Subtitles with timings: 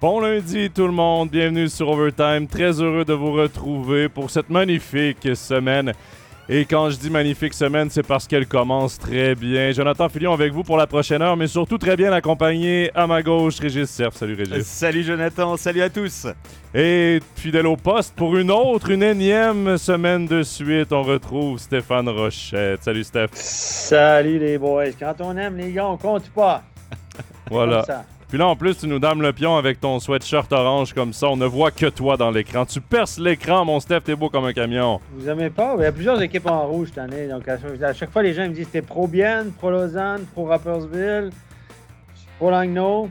[0.00, 2.46] Bon lundi tout le monde, bienvenue sur Overtime.
[2.46, 5.92] Très heureux de vous retrouver pour cette magnifique semaine.
[6.48, 9.72] Et quand je dis magnifique semaine, c'est parce qu'elle commence très bien.
[9.72, 13.22] Jonathan Filion avec vous pour la prochaine heure, mais surtout très bien accompagné à ma
[13.22, 14.14] gauche, Régis Cerf.
[14.14, 14.66] Salut Régis.
[14.66, 16.26] Salut Jonathan, salut à tous.
[16.74, 22.08] Et fidèle au poste pour une autre, une énième semaine de suite, on retrouve Stéphane
[22.08, 22.82] Rochette.
[22.82, 23.28] Salut Steph.
[23.34, 24.92] Salut les boys.
[24.98, 26.62] Quand on aime les gars, on compte pas.
[27.50, 27.84] voilà.
[28.30, 31.26] Puis là, en plus, tu nous dames le pion avec ton sweatshirt orange comme ça.
[31.26, 32.64] On ne voit que toi dans l'écran.
[32.64, 35.00] Tu perces l'écran, mon Steph, t'es beau comme un camion.
[35.14, 35.74] Vous aimez pas?
[35.78, 37.26] Il y a plusieurs équipes en rouge cette année.
[37.26, 41.30] Donc, à chaque fois, les gens me disent t'es pro Bienne, pro Lausanne, pro Rappersville,
[42.38, 43.10] pro Langnau.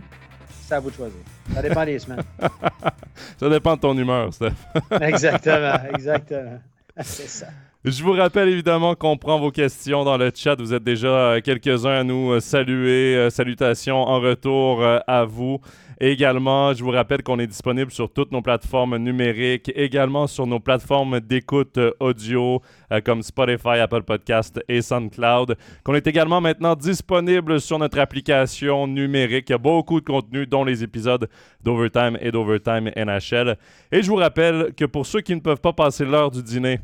[0.62, 1.20] C'est à vous de choisir.
[1.54, 2.24] Ça dépend des semaines.
[3.38, 4.54] ça dépend de ton humeur, Steph.
[5.02, 6.60] exactement, exactement.
[7.02, 7.48] C'est ça.
[7.86, 10.60] Je vous rappelle évidemment qu'on prend vos questions dans le chat.
[10.60, 13.16] Vous êtes déjà euh, quelques-uns à nous euh, saluer.
[13.16, 15.62] Euh, salutations en retour à vous.
[16.02, 20.60] également, je vous rappelle qu'on est disponible sur toutes nos plateformes numériques, également sur nos
[20.60, 22.62] plateformes d'écoute audio
[23.06, 25.56] comme Spotify, Apple Podcast et SoundCloud.
[25.86, 29.46] Qu'on est également maintenant disponible sur notre application numérique.
[29.48, 31.30] Il y a beaucoup de contenu, dont les épisodes
[31.64, 33.56] d'Overtime et d'Overtime NHL.
[33.94, 36.80] Et je vous rappelle que pour ceux qui ne peuvent pas passer l'heure du dîner,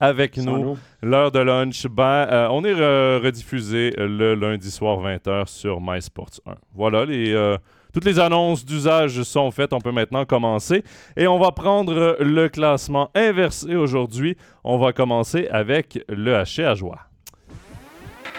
[0.00, 0.76] avec nous.
[1.02, 6.54] L'heure de lunch, ben, euh, on est rediffusé le lundi soir 20h sur MySports 1.
[6.74, 7.56] Voilà, les, euh,
[7.92, 9.72] toutes les annonces d'usage sont faites.
[9.72, 10.82] On peut maintenant commencer.
[11.16, 14.36] Et on va prendre le classement inversé aujourd'hui.
[14.64, 16.98] On va commencer avec le HC à joie.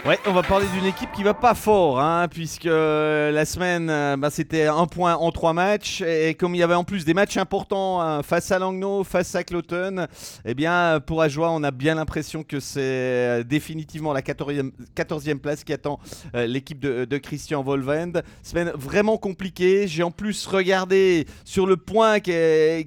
[0.06, 3.90] Ouais, on va parler d'une équipe qui va pas fort, hein, puisque euh, la semaine,
[3.90, 7.06] euh, bah, c'était un point en trois matchs, et comme il y avait en plus
[7.06, 10.06] des matchs importants hein, face à Langnau, face à Cloton,
[10.46, 15.64] eh bien, pour Ajoie, on a bien l'impression que c'est euh, définitivement la 14e, place
[15.64, 16.00] qui attend
[16.36, 18.22] l'équipe de, Christian Volvend.
[18.44, 19.88] Semaine vraiment compliquée.
[19.88, 22.32] J'ai en plus regardé sur le point qui,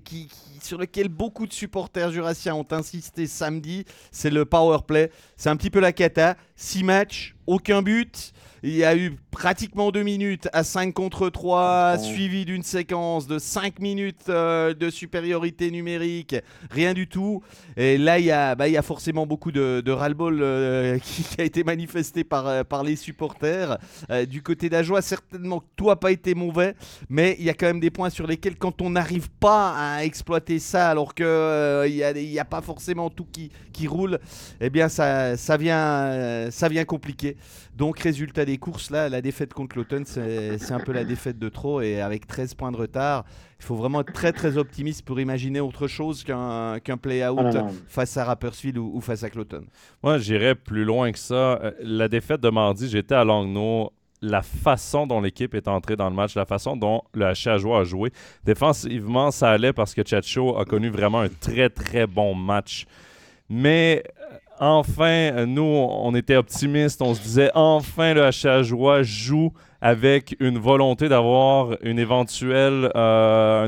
[0.05, 0.29] qui
[0.63, 5.11] sur lequel beaucoup de supporters jurassiens ont insisté samedi, c'est le power play.
[5.37, 6.37] C'est un petit peu la cata.
[6.57, 8.33] Six matchs, aucun but.
[8.65, 13.39] Il y a eu pratiquement deux minutes à 5 contre 3, suivi d'une séquence de
[13.39, 16.35] 5 minutes euh, de supériorité numérique.
[16.69, 17.41] Rien du tout.
[17.77, 20.99] Et là, il y a, bah, il y a forcément beaucoup de, de ras-le-bol euh,
[21.03, 23.79] qui, a été manifesté par, euh, par les supporters.
[24.29, 26.75] du côté d'Ajoie, certainement, tout n'a pas été mauvais,
[27.09, 30.05] mais il y a quand même des points sur lesquels, quand on n'arrive pas à
[30.05, 34.19] exploiter ça, alors qu'il n'y a, y a pas forcément tout qui, qui roule,
[34.61, 37.37] eh bien, ça, ça, vient, ça vient compliqué.
[37.77, 41.49] Donc, résultat des courses, là, la défaite contre l'Automne, c'est un peu la défaite de
[41.49, 41.81] trop.
[41.81, 43.25] Et avec 13 points de retard,
[43.61, 47.67] il faut vraiment être très très optimiste pour imaginer autre chose qu'un qu'un play-out ah
[47.87, 49.65] face à Rapperswil ou, face à Cloton.
[50.03, 51.35] Moi, j'irais plus loin que ça.
[51.35, 56.09] Euh, la défaite de mardi, j'étais à Langnau la façon dont l'équipe est entrée dans
[56.09, 58.11] le match, la façon dont le HA a joué.
[58.45, 62.87] Défensivement, ça allait parce que Chacho a connu vraiment un très très bon match.
[63.49, 64.03] Mais
[64.61, 67.03] enfin, nous, on était optimistes.
[67.03, 68.63] On se disait, enfin, le HA
[69.03, 71.97] joue avec une volonté d'avoir euh, un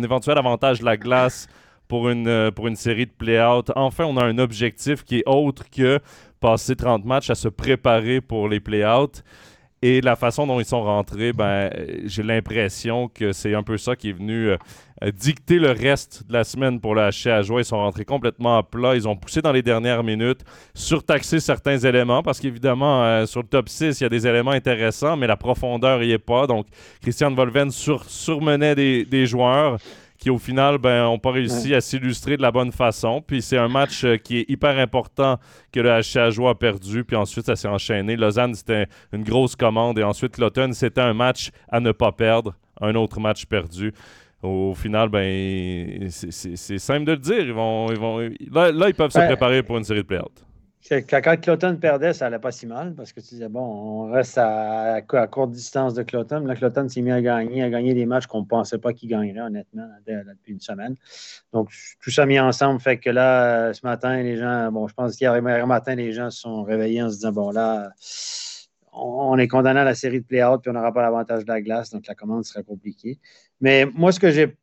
[0.03, 1.47] éventuel avantage de la glace
[1.89, 3.71] pour une, euh, pour une série de play-out.
[3.77, 6.01] Enfin, on a un objectif qui est autre que
[6.41, 9.23] passer 30 matchs à se préparer pour les play-outs.
[9.83, 11.71] Et la façon dont ils sont rentrés, ben,
[12.05, 14.57] j'ai l'impression que c'est un peu ça qui est venu euh,
[15.11, 17.63] dicter le reste de la semaine pour le HC à joie.
[17.63, 18.95] Ils sont rentrés complètement à plat.
[18.95, 20.41] Ils ont poussé dans les dernières minutes,
[20.75, 24.51] surtaxé certains éléments parce qu'évidemment, euh, sur le top 6, il y a des éléments
[24.51, 26.47] intéressants, mais la profondeur n'y est pas.
[26.47, 26.67] Donc,
[27.01, 29.79] Christian Volven sur, surmenait des joueurs
[30.21, 33.23] qui au final ben, n'ont pas réussi à s'illustrer de la bonne façon.
[33.27, 35.39] Puis c'est un match euh, qui est hyper important
[35.73, 37.05] que le HCA a perdu.
[37.05, 38.17] Puis ensuite, ça s'est enchaîné.
[38.17, 39.99] Lausanne, c'était une grosse commande.
[39.99, 42.55] Et ensuite, l'automne, c'était un match à ne pas perdre.
[42.83, 43.95] Un autre match perdu.
[44.43, 47.41] Au final, ben, c'est simple de le dire.
[47.41, 50.50] Ils vont, ils vont, là, ils peuvent se préparer pour une série de playoffs.
[50.89, 54.39] Quand Cloton perdait, ça allait pas si mal parce que tu disais, bon, on reste
[54.39, 56.41] à, courte distance de Cloton.
[56.41, 59.11] Là, Cloton s'est mis à gagner, à gagner des matchs qu'on ne pensait pas qu'il
[59.11, 60.97] gagnerait, honnêtement, depuis une semaine.
[61.53, 65.17] Donc, tout ça mis ensemble fait que là, ce matin, les gens, bon, je pense
[65.17, 67.91] qu'hier matin, les gens se sont réveillés en se disant, bon, là,
[68.93, 71.61] on est condamné à la série de play-out puis on n'aura pas l'avantage de la
[71.61, 73.19] glace, donc la commande sera compliquée.
[73.61, 74.57] Mais moi, ce que j'ai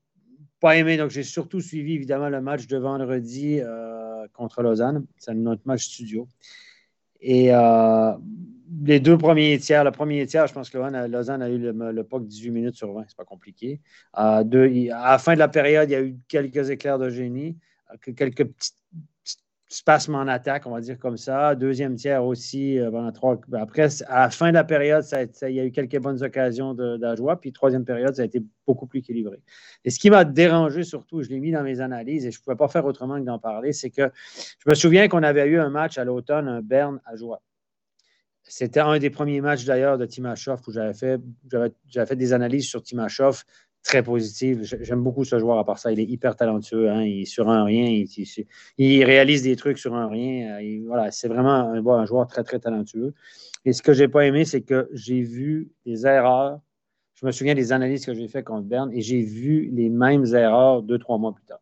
[0.60, 3.60] pas aimé, donc j'ai surtout suivi évidemment le match de vendredi.
[3.62, 5.06] Euh, contre Lausanne.
[5.18, 6.28] C'est notre match studio.
[7.22, 8.14] Et euh,
[8.84, 10.78] les deux premiers tiers, le premier tiers, je pense que
[11.08, 13.80] Lausanne a eu le, le POC 18 minutes sur 20, c'est pas compliqué.
[14.18, 14.44] Euh,
[14.94, 17.58] à la fin de la période, il y a eu quelques éclairs de génie,
[17.92, 18.76] euh, quelques petites,
[19.70, 21.54] spasme en attaque, on va dire comme ça.
[21.56, 22.90] Deuxième tiers aussi, euh,
[23.54, 25.04] après, à la fin de la période,
[25.42, 27.40] il y a eu quelques bonnes occasions d'Ajoie.
[27.40, 29.42] Puis troisième période, ça a été beaucoup plus équilibré.
[29.84, 32.44] Et ce qui m'a dérangé surtout, je l'ai mis dans mes analyses et je ne
[32.44, 34.10] pouvais pas faire autrement que d'en parler, c'est que
[34.60, 37.42] je me souviens qu'on avait eu un match à l'automne, un Berne à Joie.
[38.50, 41.20] C'était un des premiers matchs d'ailleurs de Timashov où j'avais fait,
[41.52, 43.44] fait des analyses sur Timashov
[43.84, 44.62] très positive.
[44.64, 45.92] J'aime beaucoup ce joueur à part ça.
[45.92, 46.90] Il est hyper talentueux.
[46.90, 47.04] Hein.
[47.04, 48.04] Il est sur un rien.
[48.78, 50.60] Il, réalise des trucs sur un rien.
[50.62, 53.14] Euh, voilà, c'est vraiment un, joueur très, très talentueux.
[53.66, 56.60] Et ce que je n'ai pas aimé, c'est que j'ai vu des erreurs.
[57.16, 60.26] Je me souviens des analyses que j'ai faites contre Berne et j'ai vu les mêmes
[60.36, 61.62] erreurs deux, trois mois plus tard.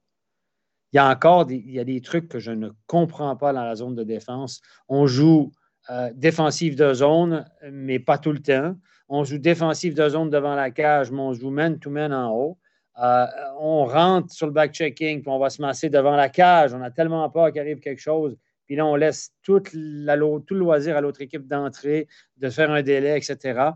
[0.92, 3.64] Il y a encore il y a des trucs que je ne comprends pas dans
[3.64, 4.62] la zone de défense.
[4.90, 5.52] On joue
[5.90, 8.76] euh, défensive de zone, mais pas tout le temps.
[9.08, 12.58] On joue défensif de zone devant la cage, mais on joue man-to-man en haut.
[13.04, 13.26] Euh,
[13.60, 16.74] on rentre sur le back-checking, puis on va se masser devant la cage.
[16.74, 18.36] On a tellement peur qu'il arrive quelque chose.
[18.66, 23.18] Puis là, on laisse tout, le loisir à l'autre équipe d'entrer, de faire un délai,
[23.18, 23.70] etc.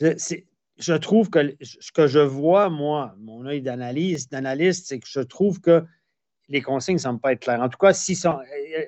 [0.00, 0.14] Je,
[0.78, 5.60] je, trouve que ce que je vois, moi, mon œil d'analyste, c'est que je trouve
[5.60, 5.84] que
[6.48, 7.60] les consignes ne semblent pas être claires.
[7.60, 8.18] En tout cas, si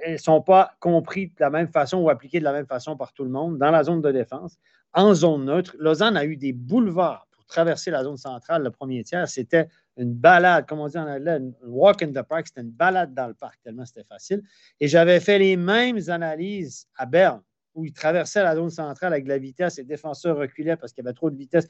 [0.04, 2.96] elles ne sont pas comprises de la même façon ou appliquées de la même façon
[2.96, 4.58] par tout le monde dans la zone de défense,
[4.92, 5.76] en zone neutre.
[5.78, 9.28] Lausanne a eu des boulevards pour traverser la zone centrale le premier tiers.
[9.28, 12.46] C'était une balade, comme on dit en anglais, une walk in the park.
[12.48, 14.42] C'était une balade dans le parc, tellement c'était facile.
[14.80, 17.42] Et j'avais fait les mêmes analyses à Berne,
[17.74, 20.92] où ils traversaient la zone centrale avec de la vitesse et les défenseurs reculaient parce
[20.92, 21.68] qu'il y avait trop de vitesse.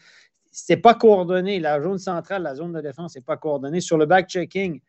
[0.51, 1.61] C'était pas coordonné.
[1.61, 3.81] La zone centrale, la zone de défense n'est pas coordonnée.
[3.81, 4.81] Sur le back-checking,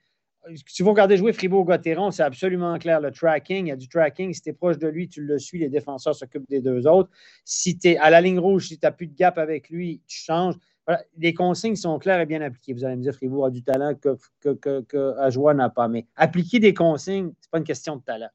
[0.65, 3.01] si vous regardez jouer Fribourg-Gotteron, c'est absolument clair.
[3.01, 4.33] Le tracking, il y a du tracking.
[4.33, 5.59] Si tu es proche de lui, tu le suis.
[5.59, 7.09] Les défenseurs s'occupent des deux autres.
[7.45, 10.01] Si tu es à la ligne rouge, si tu n'as plus de gap avec lui,
[10.07, 10.55] tu changes.
[11.17, 12.73] Les consignes sont claires et bien appliquées.
[12.73, 15.87] Vous allez me dire, Fribourg a du talent que, que, que, n'a pas.
[15.87, 18.29] Mais appliquer des consignes, ce n'est pas une question de talent.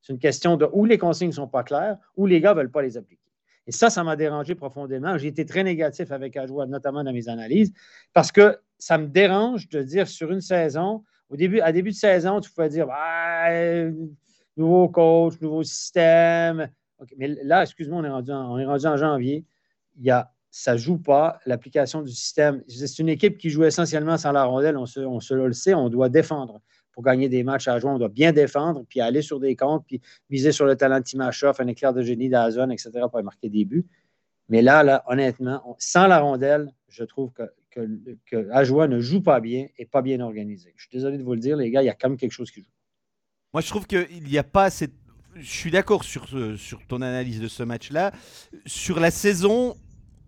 [0.00, 2.60] C'est une question de où les consignes ne sont pas claires, où les gars ne
[2.60, 3.22] veulent pas les appliquer.
[3.66, 5.18] Et ça, ça m'a dérangé profondément.
[5.18, 7.74] J'ai été très négatif avec Ajoie, notamment dans mes analyses,
[8.14, 11.96] parce que ça me dérange de dire sur une saison, au début, à début de
[11.96, 12.88] saison, tu pouvais dire
[14.56, 16.68] nouveau coach, nouveau système.
[17.16, 19.44] mais là, excuse-moi, on est rendu en, janvier.
[19.98, 22.62] Il y a, ça ne joue pas, l'application du système.
[22.66, 25.88] C'est une équipe qui joue essentiellement sans la rondelle, on se, on le sait, on
[25.88, 26.60] doit défendre.
[26.92, 29.84] Pour gagner des matchs à jouer, on doit bien défendre, puis aller sur des comptes,
[29.86, 32.90] puis miser sur le talent de Timashov, un éclair de génie dans la zone, etc.,
[33.08, 33.86] pour marquer des buts.
[34.48, 39.40] Mais là, là honnêtement, sans la rondelle, je trouve que que, Ajoie ne joue pas
[39.40, 40.72] bien et pas bien organisé.
[40.76, 42.32] Je suis désolé de vous le dire, les gars, il y a quand même quelque
[42.32, 42.70] chose qui joue.
[43.52, 44.92] Moi, je trouve qu'il n'y a pas cette.
[45.36, 46.26] Je suis d'accord sur,
[46.58, 48.12] sur ton analyse de ce match-là.
[48.66, 49.76] Sur la saison,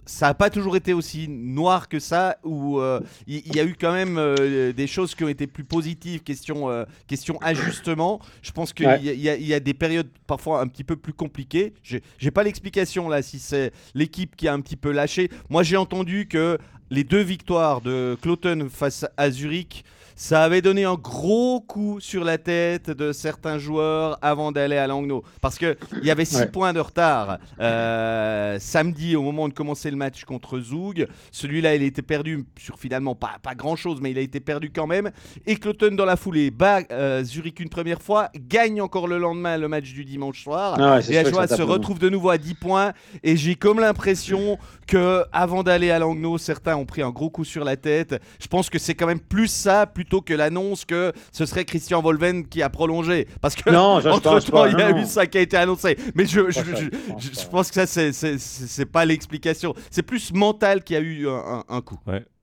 [0.07, 3.75] ça n'a pas toujours été aussi noir que ça, où euh, il y, a eu
[3.79, 8.21] quand même euh, des choses qui ont été plus positives, question, euh, question ajustement.
[8.43, 11.75] Je pense qu'il y, a des périodes parfois un petit peu plus compliquées.
[11.83, 15.31] J'ai pas l'explication là si c'est l'équipe qui a un petit peu lâché.
[15.49, 16.59] Moi j'ai entendu que
[16.91, 19.85] les deux victoires de Cloton face à Zurich
[20.21, 24.87] ça avait donné un gros coup sur la tête de certains joueurs avant d'aller à
[24.87, 25.25] Langnau.
[25.41, 29.97] Parce qu'il y avait 6 points de retard euh, samedi au moment de commencer le
[29.97, 31.07] match contre Zoug.
[31.33, 34.87] Celui-là, il était perdu sur finalement pas, pas grand-chose, mais il a été perdu quand
[34.87, 35.11] même.
[35.47, 39.57] Et Cloton dans la foulée bat euh, Zurich une première fois, gagne encore le lendemain
[39.57, 40.77] le match du dimanche soir.
[40.79, 42.93] Ah et Ajoie se retrouve de nouveau à 10 points.
[43.23, 47.45] Et j'ai comme l'impression que avant d'aller à Langnau, certains ont pris un gros coup
[47.45, 48.21] sur la tête.
[48.39, 52.03] Je pense que c'est quand même plus ça, plutôt que l'annonce que ce serait Christian
[52.03, 53.29] Volven qui a prolongé.
[53.41, 55.97] Parce que entre temps, il y a eu ça qui a été annoncé.
[56.17, 59.75] Mais je, je, pense, que ça, c'est pas l'explication.
[59.91, 61.99] C'est plus mental qui a eu un, coup.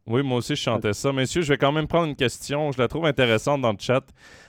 [0.07, 1.11] Oui, moi aussi, je chantais ça.
[1.11, 2.71] Messieurs, je vais quand même prendre une question.
[2.71, 4.03] Je la trouve intéressante dans le chat.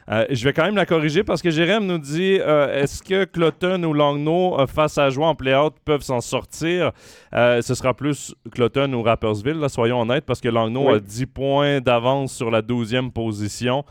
[0.09, 3.25] Euh, je vais quand même la corriger parce que Jérém nous dit euh, est-ce que
[3.25, 6.93] Cloton ou Longno, euh, face à jouer en play-out, peuvent s'en sortir?
[7.33, 12.33] Ce sera plus Cloton ou Rappersville, soyons honnêtes, parce que Longno a 10 points d'avance
[12.33, 13.85] sur la 12e position.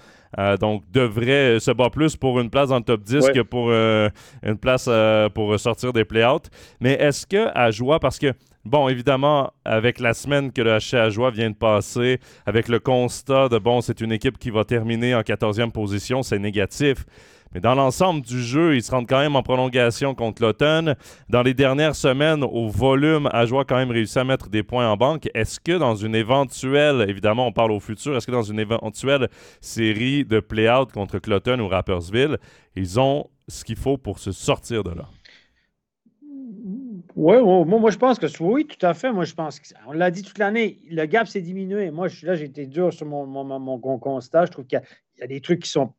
[0.60, 4.58] Donc, devrait se battre plus pour une place dans le top 10 que pour une
[4.60, 4.90] place
[5.34, 6.50] pour sortir des play-outs.
[6.80, 8.34] Mais est-ce que à joie, parce que
[8.68, 13.48] Bon, évidemment, avec la semaine que le HC Joie vient de passer, avec le constat
[13.48, 17.06] de bon, c'est une équipe qui va terminer en 14e position, c'est négatif.
[17.54, 20.96] Mais dans l'ensemble du jeu, ils se rendent quand même en prolongation contre l'automne.
[21.30, 24.90] Dans les dernières semaines, au volume, Ajoie a quand même réussi à mettre des points
[24.90, 25.30] en banque.
[25.34, 29.30] Est-ce que dans une éventuelle, évidemment, on parle au futur, est-ce que dans une éventuelle
[29.62, 32.38] série de play-out contre Cloton ou Rappersville,
[32.76, 35.06] ils ont ce qu'il faut pour se sortir de là?
[37.16, 39.12] Oui, moi, je pense que oui, tout à fait.
[39.12, 41.90] Moi, je pense on l'a dit toute l'année, le gap s'est diminué.
[41.90, 44.46] Moi, je, là, j'ai été dur sur mon, mon, mon, constat.
[44.46, 44.80] Je trouve qu'il
[45.20, 45.94] y, a des trucs qui sont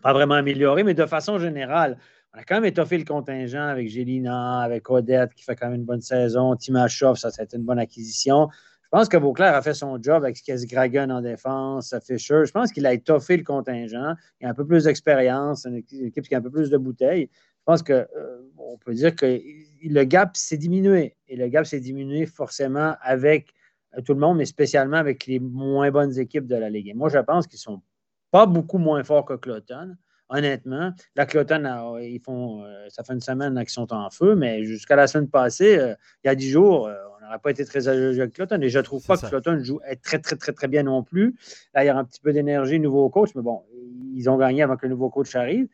[0.00, 1.98] pas vraiment amélioré, mais de façon générale,
[2.34, 5.80] on a quand même étoffé le contingent avec Gélina, avec Odette, qui fait quand même
[5.80, 8.48] une bonne saison, Timashov, ça, ça a une bonne acquisition.
[8.92, 12.42] Je pense que Vauclair a fait son job avec Gragan en défense, Fischer.
[12.44, 14.14] Je pense qu'il a étoffé le contingent.
[14.40, 17.30] Il a un peu plus d'expérience, une équipe qui a un peu plus de bouteilles.
[17.32, 19.40] Je pense qu'on euh, peut dire que
[19.84, 21.14] le gap s'est diminué.
[21.28, 23.54] Et le gap s'est diminué forcément avec
[23.96, 26.88] euh, tout le monde, mais spécialement avec les moins bonnes équipes de la Ligue.
[26.88, 27.82] Et moi, je pense qu'ils sont
[28.30, 29.96] pas beaucoup moins forts que Cloton
[30.30, 30.92] honnêtement.
[31.16, 34.96] La Cloton, ils font, euh, ça fait une semaine qu'ils sont en feu, mais jusqu'à
[34.96, 35.94] la semaine passée, euh,
[36.24, 38.60] il y a dix jours, euh, on n'aurait pas été très avec Cloton.
[38.62, 41.36] Et je ne trouve pas que Cloton joue très, très, très, très bien non plus.
[41.74, 43.62] Là, il y a un petit peu d'énergie, nouveau coach, mais bon,
[44.14, 45.68] ils ont gagné avant que le nouveau coach arrive.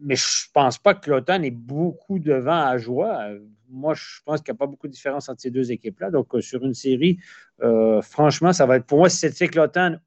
[0.00, 3.28] Mais je ne pense pas que Cloton est beaucoup devant à joie.
[3.70, 6.10] Moi, je pense qu'il n'y a pas beaucoup de différence entre ces deux équipes-là.
[6.10, 7.18] Donc, sur une série,
[8.02, 9.98] franchement, ça va être pour moi, si c'est Cloton.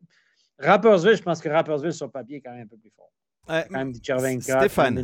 [0.59, 3.11] Rappersville, je pense que Rappersville, sur papier, est quand même un peu plus fort.
[4.41, 4.95] Stéphane.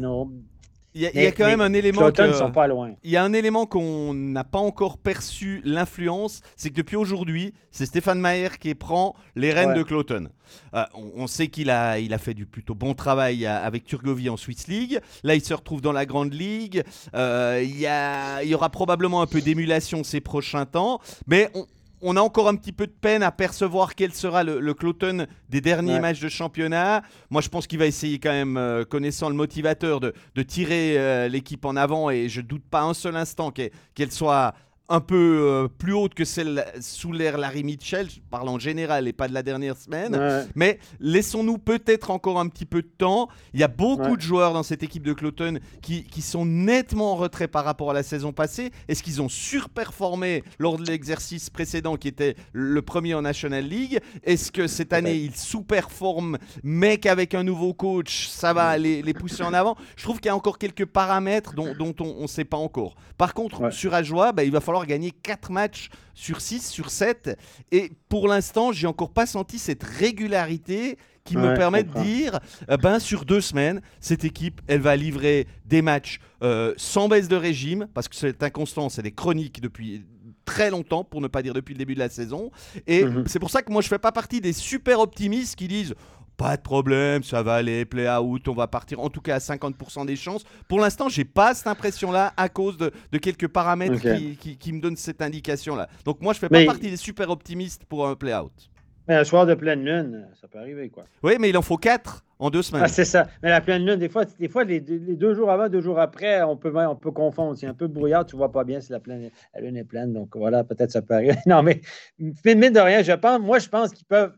[0.95, 2.11] Il y, a, quand même un élément.
[2.11, 2.91] Que, sont pas loin.
[3.03, 7.55] Il y a un élément qu'on n'a pas encore perçu l'influence, c'est que depuis aujourd'hui,
[7.71, 10.29] c'est Stéphane Maher qui prend les rênes de Cloton.
[10.75, 14.37] Euh, on, sait qu'il a, il a fait du plutôt bon travail avec Turgovie en
[14.37, 14.99] Swiss League.
[15.23, 16.83] Là, il se retrouve dans la Grande Ligue.
[17.15, 21.49] Euh, il, y a, il y aura probablement un peu d'émulation ces prochains temps, mais
[21.55, 21.65] on,
[22.03, 25.25] on a encore un petit peu de peine à percevoir quel sera le, le Cloton
[25.49, 27.01] des derniers matchs de championnat.
[27.29, 31.27] Moi, je pense qu'il va essayer quand même, euh, connaissant le motivateur, de, tirer euh,
[31.29, 34.53] l'équipe en avant et je doute pas un seul instant qu'elle soit
[34.89, 39.07] un peu euh, plus haute que celle sous l'ère Larry Mitchell, je parle en général
[39.07, 40.47] et pas de la dernière semaine.
[40.55, 43.29] Mais laissons-nous peut-être encore un petit peu de temps.
[43.53, 47.13] Il y a beaucoup de joueurs dans cette équipe de Cloton qui, qui, sont nettement
[47.13, 48.71] en retrait par rapport à la saison passée.
[48.87, 53.99] Est-ce qu'ils ont surperformé lors de l'exercice précédent qui était le premier en National League?
[54.23, 59.13] Est-ce que cette année ils sous-performent mais qu'avec un nouveau coach ça va les, les
[59.13, 59.75] pousser en avant?
[59.95, 62.95] Je trouve qu'il y a encore quelques paramètres dont, dont on ne sait pas encore.
[63.17, 67.37] Par contre, sur Ajoie, bah, il va falloir gagner 4 matchs sur 6, sur 7.
[67.71, 72.39] Et pour l'instant, j'ai encore pas senti cette régularité qui me permet de dire,
[72.69, 77.29] euh, ben, sur deux semaines, cette équipe, elle va livrer des matchs euh, sans baisse
[77.29, 80.03] de régime, parce que c'est inconstant, c'est des chroniques depuis
[80.43, 82.51] très longtemps, pour ne pas dire depuis le début de la saison.
[82.87, 83.23] Et mhm.
[83.27, 85.95] c'est pour ça que moi, je fais pas partie des super optimistes qui disent
[86.37, 89.39] pas de problème, ça va aller, play out, on va partir en tout cas à
[89.39, 90.43] 50% des chances.
[90.67, 95.21] Pour l'instant, j'ai pas cette impression-là à cause de, quelques paramètres qui, me donnent cette
[95.21, 95.87] indication-là.
[96.05, 98.69] Donc moi, je fais pas partie des super optimistes pour un play out.
[99.07, 101.03] Mais un soir de pleine lune, ça peut arriver, quoi.
[101.23, 102.83] Oui, mais il en faut quatre en deux semaines.
[102.85, 103.27] Ah, c'est ça.
[103.41, 106.41] Mais la pleine lune, des fois, des fois les, deux jours avant, deux jours après,
[106.43, 107.57] on peut, on peut confondre.
[107.57, 110.13] C'est un peu brouillard, tu vois pas bien si la, pleine, la lune est pleine.
[110.13, 111.35] Donc voilà, peut-être ça peut arriver.
[111.45, 111.81] Non, mais
[112.19, 114.33] mine de rien, je pense, moi, je pense qu'ils peuvent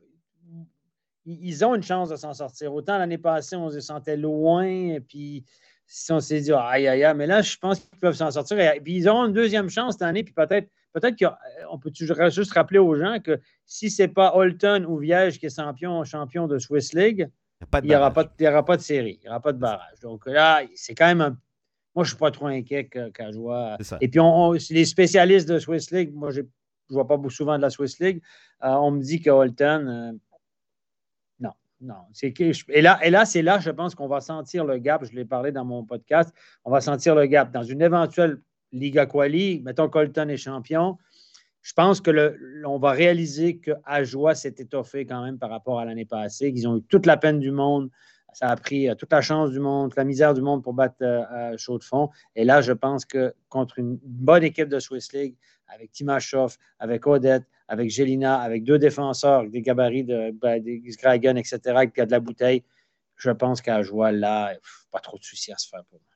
[1.26, 2.74] ils ont une chance de s'en sortir.
[2.74, 5.44] Autant l'année passée, on se sentait loin, et puis
[5.88, 8.60] si on s'est dit aïe, aïe, aïe, mais là, je pense qu'ils peuvent s'en sortir.
[8.60, 12.54] Et, puis ils auront une deuxième chance cette année, puis peut-être peut-être qu'on peut juste
[12.54, 16.48] rappeler aux gens que si ce n'est pas Holton ou Viège qui est champion, champion
[16.48, 17.30] de Swiss League,
[17.84, 18.24] il n'y aura, pas
[18.78, 20.00] de série, il n'y aura pas de barrage.
[20.02, 21.38] Donc là, c'est quand même un.
[21.96, 23.76] Moi, je ne suis pas trop inquiet qu'à jouer.
[24.02, 26.48] Et puis, on, les spécialistes de Swiss League, moi, je ne
[26.90, 28.22] vois pas souvent de la Swiss League,
[28.64, 30.12] euh, on me dit que Holton, euh,
[31.86, 31.96] non.
[32.70, 35.06] et là, et là c'est là, je pense qu'on va sentir le gap.
[35.06, 36.34] Je l'ai parlé dans mon podcast.
[36.64, 37.52] On va sentir le gap.
[37.52, 38.40] Dans une éventuelle
[38.72, 40.98] Liga Quali, mettons Colton est champion,
[41.62, 45.80] je pense que le, on va réaliser que Ajoie s'est étoffé quand même par rapport
[45.80, 47.90] à l'année passée, qu'ils ont eu toute la peine du monde.
[48.34, 50.74] Ça a pris euh, toute la chance du monde, toute la misère du monde pour
[50.74, 52.10] battre euh, chaud de fond.
[52.36, 55.36] Et là, je pense que contre une bonne équipe de Swiss League,
[55.68, 60.82] avec Timashov, avec Odette, avec Jelina, avec deux défenseurs, des gabarits de, ben, des
[61.38, 61.60] etc.,
[61.94, 62.64] qui a de la bouteille,
[63.16, 64.54] je pense qu'à Joie, là,
[64.92, 66.15] pas trop de soucis à se faire pour moi.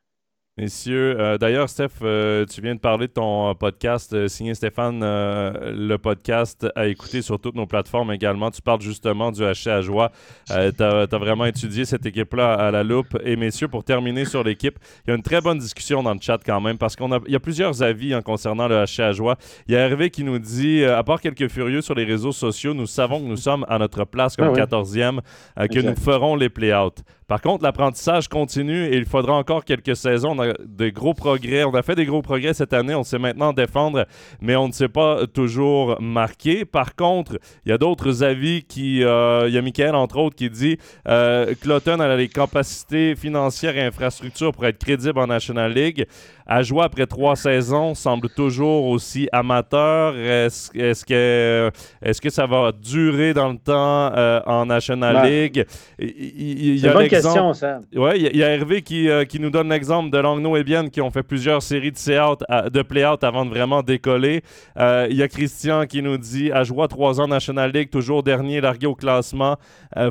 [0.60, 5.00] Messieurs, euh, d'ailleurs, Steph, euh, tu viens de parler de ton podcast euh, signé Stéphane,
[5.00, 8.52] le podcast à écouter sur toutes nos plateformes également.
[8.52, 10.12] Tu parles justement du HC à joie.
[10.48, 13.18] tu as, vraiment étudié cette équipe-là à la loupe.
[13.24, 16.20] Et messieurs, pour terminer sur l'équipe, il y a une très bonne discussion dans le
[16.20, 19.38] chat quand même parce qu'il y a plusieurs avis hein, concernant le HC à joie.
[19.70, 22.74] Il y a Hervé qui nous dit, à part quelques furieux sur les réseaux sociaux,
[22.74, 25.22] nous savons que nous sommes à notre place comme 14e,
[25.56, 27.02] ah que nous ferons les play-outs.
[27.30, 30.32] Par contre, l'apprentissage continue et il faudra encore quelques saisons.
[30.32, 31.64] On a des gros progrès.
[31.64, 32.96] On a fait des gros progrès cette année.
[32.96, 34.08] On sait maintenant défendre,
[34.42, 36.66] mais on ne sait pas toujours marquer.
[36.66, 39.04] Par contre, il y a d'autres avis qui.
[39.04, 43.84] Euh, y a Michael, entre autres, qui dit euh, Cloton a les capacités financières et
[43.84, 46.08] infrastructures pour être crédible en National League
[46.50, 50.18] à jouer après trois saisons semble toujours aussi amateur.
[50.18, 51.70] Est-ce est que,
[52.02, 55.66] est que ça va durer dans le temps euh, en National Ben, League?
[56.00, 57.82] C'est une bonne question, ça.
[57.96, 60.90] Oui, il y, a- Hervé qui, euh, qui nous donne l'exemple de Langno et Bien
[60.90, 64.42] qui ont fait plusieurs séries de, play-out avant de vraiment décoller.
[64.80, 68.24] Euh, Il y a Christian qui nous dit à jouer trois ans National League, toujours
[68.24, 69.58] dernier, largué au classement.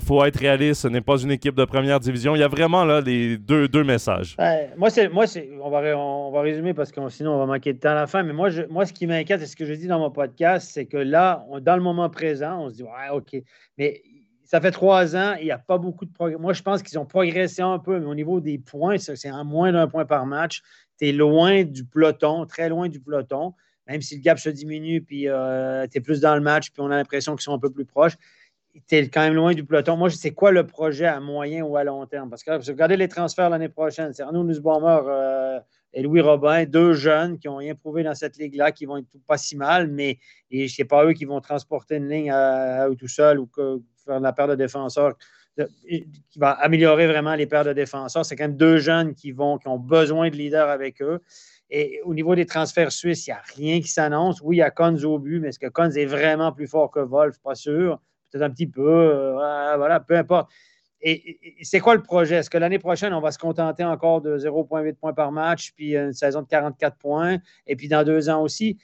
[0.07, 2.37] Faut être réaliste, ce n'est pas une équipe de première division.
[2.37, 4.37] Il y a vraiment là les deux, deux messages.
[4.39, 5.81] Ben, moi, c'est, moi c'est, on, va,
[6.29, 8.23] on va résumer parce que sinon, on va manquer de temps à la fin.
[8.23, 10.87] Mais moi, moi ce qui m'inquiète, et ce que je dis dans mon podcast, c'est
[10.87, 13.37] que là, dans le moment présent, on se dit, ouais, OK.
[13.79, 14.03] Mais
[14.45, 16.39] ça fait trois ans, il n'y a pas beaucoup de progrès.
[16.39, 19.45] Moi, je pense qu'ils ont progressé un peu, mais au niveau des points, c'est en
[19.45, 20.63] moins d'un point par match.
[20.99, 23.55] Tu es loin du peloton, très loin du peloton.
[23.87, 26.91] Même si le gap se diminue, puis tu es plus dans le match, puis on
[26.91, 28.17] a l'impression qu'ils sont un peu plus proches
[28.87, 29.97] tu es quand même loin du peloton.
[29.97, 32.31] Moi, sais quoi le projet à moyen ou à long terme?
[32.31, 34.13] Parce que regardez les transferts l'année prochaine.
[34.13, 35.61] C'est Arnaud Nussbaumer euh,
[35.93, 39.07] et Louis Robin, deux jeunes qui ont rien prouvé dans cette ligue-là, qui vont être
[39.27, 40.19] pas si mal, mais
[40.51, 44.21] et c'est pas eux qui vont transporter une ligne à, tout seuls ou que, faire
[44.21, 45.15] la paire de défenseurs
[45.89, 48.25] qui va améliorer vraiment les paires de défenseurs.
[48.25, 51.21] C'est quand même deux jeunes qui, vont, qui ont besoin de leaders avec eux.
[51.71, 54.41] Et au niveau des transferts suisses, il n'y a rien qui s'annonce.
[54.41, 56.91] Oui, il y a Cons au but, mais est-ce que Cons est vraiment plus fort
[56.91, 57.39] que Wolf?
[57.43, 59.33] Pas sûr peut-être un petit peu, euh,
[59.77, 60.51] voilà, peu importe.
[61.01, 62.37] Et, c'est quoi le projet?
[62.37, 65.97] Est-ce que l'année prochaine, on va se contenter encore de 0,8 points par match, puis
[65.97, 68.79] une saison de 44 points, et puis dans deux ans aussi?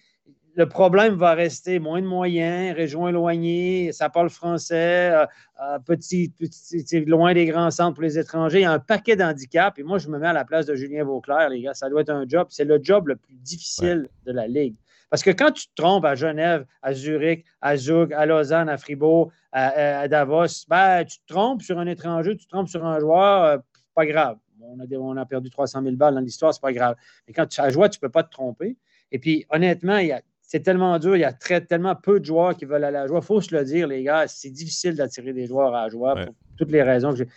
[0.57, 5.27] Le problème va rester moins de moyens, régions éloignées, ça parle français, euh,
[5.61, 8.61] euh, petit, petit- loin des grands centres pour les étrangers.
[8.61, 9.77] Il y a un paquet d'handicaps.
[9.81, 11.75] Et moi, je me mets à la place de Julien Vauclair, les gars.
[11.75, 12.47] Ça doit être un job.
[12.51, 14.77] C'est le job le plus difficile de la Ligue.
[15.11, 18.77] Parce que quand tu te trompes à Genève, à Zurich, à Zug, à Lausanne, à
[18.79, 22.99] Fribourg, à, Davos, ben, tu te trompes sur un étranger, tu te trompes sur un
[22.99, 23.59] joueur, euh,
[23.95, 24.39] pas grave.
[24.61, 26.97] On a, des- on a perdu 300 000 balles dans l'histoire, c'est pas grave.
[27.29, 28.77] Mais quand tu as joué, tu ne peux pas te tromper.
[29.13, 32.19] Et puis, honnêtement, il y a- c'est tellement dur, il y a très, tellement peu
[32.19, 33.21] de joueurs qui veulent aller à la joie.
[33.23, 36.15] Il faut se le dire, les gars, c'est difficile d'attirer des joueurs à la joie
[36.15, 36.27] Ouais.
[36.27, 37.29] pour toutes les raisons que j'ai.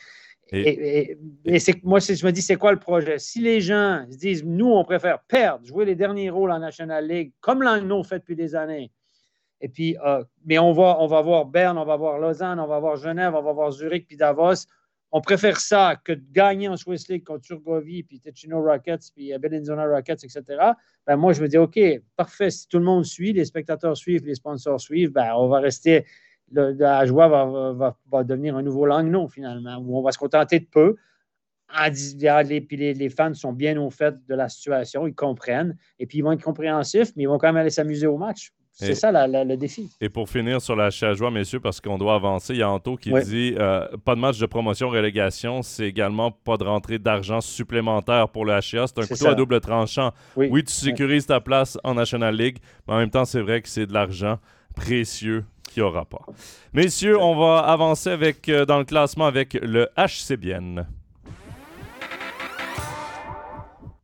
[0.51, 1.17] Et- Et, et-
[1.55, 3.19] et c'est, moi, je me dis, c'est quoi le projet?
[3.19, 7.05] Si les gens se disent, nous, on préfère perdre, jouer les derniers rôles en National
[7.07, 8.91] League, comme Langnau fait depuis des années,
[9.59, 12.67] et puis, euh, mais on va, on va voir Berne, on va voir Lausanne, on
[12.67, 14.67] va voir Genève, on va voir Zurich, puis Davos.
[15.11, 19.31] On préfère ça que de gagner en Swiss League contre Turgovie, puis Ticino Rockets, puis
[19.39, 20.43] Bellinzona Rockets, etc.
[21.07, 21.79] Ben, moi, je me dis, OK,
[22.17, 25.59] parfait, si tout le monde suit, les spectateurs suivent, les sponsors suivent, ben, on va
[25.59, 26.05] rester,
[26.51, 27.73] le- la joie va,
[28.09, 30.95] va- devenir un nouveau Langnau, finalement, où on va se contenter de peu.
[31.69, 31.89] En
[32.43, 36.05] les, puis les, les fans sont bien au fait de la situation, ils comprennent, et
[36.05, 38.51] puis ils vont être compréhensifs, mais ils vont quand même aller s'amuser au match.
[38.79, 39.89] C'est ça la- la- le défi.
[39.99, 42.95] Et pour finir sur la joie, messieurs, parce qu'on doit avancer, il y a Anto
[42.95, 48.29] qui dit euh, pas de match de promotion-relégation, c'est également pas de rentrée d'argent supplémentaire
[48.29, 48.61] pour le HA.
[48.61, 49.31] C'est un couteau ça.
[49.31, 50.11] à double tranchant.
[50.35, 50.47] Oui.
[50.51, 53.67] Oui, tu sécurises ta place en National League, mais en même temps, c'est vrai que
[53.67, 54.37] c'est de l'argent
[54.75, 55.43] précieux
[55.77, 56.25] qu'il n'y aura pas.
[56.73, 60.87] Messieurs, on va avancer avec, euh, dans le classement avec le HCBN.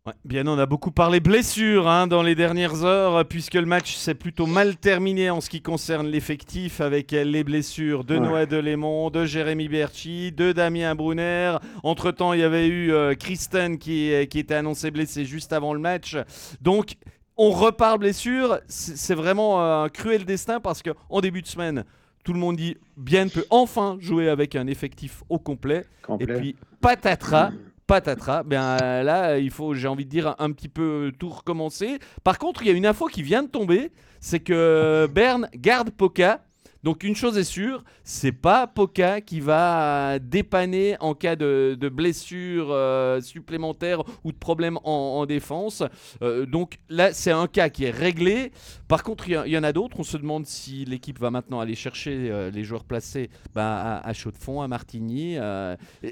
[0.06, 3.96] Ouais, bien, on a beaucoup parlé blessures hein, dans les dernières heures, puisque le match
[3.96, 8.20] s'est plutôt mal terminé en ce qui concerne l'effectif, avec les blessures de Ouais.
[8.20, 11.56] Noël Delémont, de Jérémy Berchi, de Damien Brunner.
[11.84, 15.74] Entre-temps, il y avait eu euh, Kristen qui, euh, qui était annoncé blessé juste avant
[15.74, 16.18] le match.
[16.62, 16.98] Donc,
[17.38, 18.60] on repart blessure.
[18.67, 21.84] C'est vraiment euh, un cruel destin, parce qu'en début de semaine,
[22.24, 25.86] tout le monde dit Bien peut enfin jouer avec un effectif au complet.
[26.02, 26.34] complet.
[26.34, 27.52] Et puis, patatras,
[27.88, 31.30] patatras, ben euh, là, il faut, j'ai envie de dire, un, un petit peu tout
[31.30, 32.00] recommencer.
[32.24, 35.89] Par contre, il y a une info qui vient de tomber, c'est que Berne garde
[35.89, 36.41] Poca.
[36.84, 41.89] Donc une chose est sûre, c'est pas Poca qui va dépanner en cas de, de
[41.89, 44.91] blessure euh, supplémentaire ou de problème en,
[45.22, 45.82] en défense.
[46.22, 48.52] Euh, donc là, c'est un cas qui est réglé.
[48.88, 49.96] Par contre, il y en a d'autres.
[50.00, 54.08] On se demande si l'équipe va maintenant aller chercher euh, les joueurs placés bah, à,
[54.10, 55.36] à Chaux-de-Fonds, à Martigny.
[55.36, 56.10] et-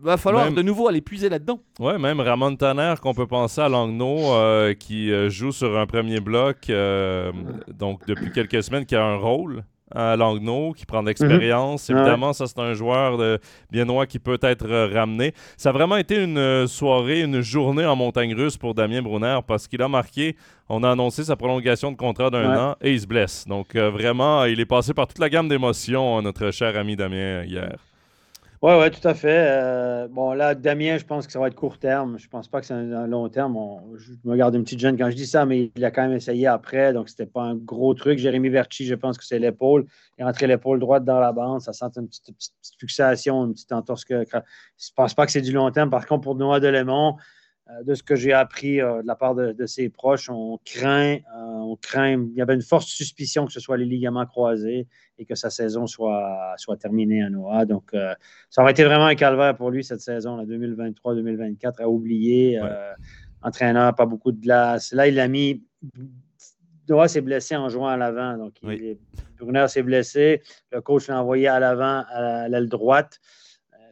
[0.00, 1.58] va falloir Même- de nouveau aller puiser là-dedans.
[1.80, 6.20] Ouais, même Ramon Tanner, qu'on peut penser à Langnau, euh, qui joue sur un premier
[6.20, 7.32] bloc, euh,
[7.66, 11.88] donc depuis quelques semaines, qui a un rôle à Langnau, qui prend de l'expérience.
[11.88, 11.94] Mhm.
[11.96, 12.02] Ouais.
[12.02, 13.38] Évidemment, ça, c'est un joueur de
[13.70, 15.32] biennois qui peut être euh, ramené.
[15.56, 19.38] Ça a vraiment été une euh, soirée, une journée en montagne russe pour Damien Brunner
[19.46, 20.36] parce qu'il a marqué,
[20.68, 22.56] on a annoncé sa prolongation de contrat d'un Ouais.
[22.58, 23.46] an et il se blesse.
[23.48, 27.42] Donc, euh, vraiment, il est passé par toute la gamme d'émotions, notre cher ami Damien,
[27.44, 27.76] hier.
[28.60, 29.46] Oui, oui, tout à fait.
[29.48, 32.18] Euh, bon, là, Damien, je pense que ça va être court terme.
[32.18, 33.56] Je pense pas que c'est un, long terme.
[33.96, 36.16] je me garde une petite jeune quand je dis ça, mais il a quand même
[36.16, 38.18] essayé après, donc c'était pas un gros truc.
[38.18, 39.86] Jérémy Verchi, je pense que c'est l'épaule.
[40.18, 41.60] Il est rentré l'épaule droite dans la bande.
[41.60, 42.34] Ça sent une petite,
[42.80, 44.04] fixation, une petite entorse.
[44.08, 45.90] Je pense pas que c'est du long terme.
[45.90, 47.16] Par contre, pour Noah Delémont,
[47.84, 51.18] de ce que j'ai appris euh, de la part de, ses proches, on craint, euh,
[51.34, 54.86] on craint, il y avait une forte suspicion que ce soit les ligaments croisés
[55.18, 57.66] et que sa saison soit, soit terminée à Noah.
[57.66, 57.90] Donc,
[58.50, 62.60] ça aurait été vraiment un calvaire pour lui cette saison, 2023-2024, à oublier.
[63.42, 64.92] entraîneur, pas beaucoup de glace.
[64.92, 65.64] Là, il a mis.
[66.88, 68.38] Noah s'est blessé en jouant à l'avant.
[68.38, 68.54] Donc,
[69.40, 70.42] Brunner s'est blessé.
[70.70, 73.18] Le coach l'a envoyé à l'avant à l'aile droite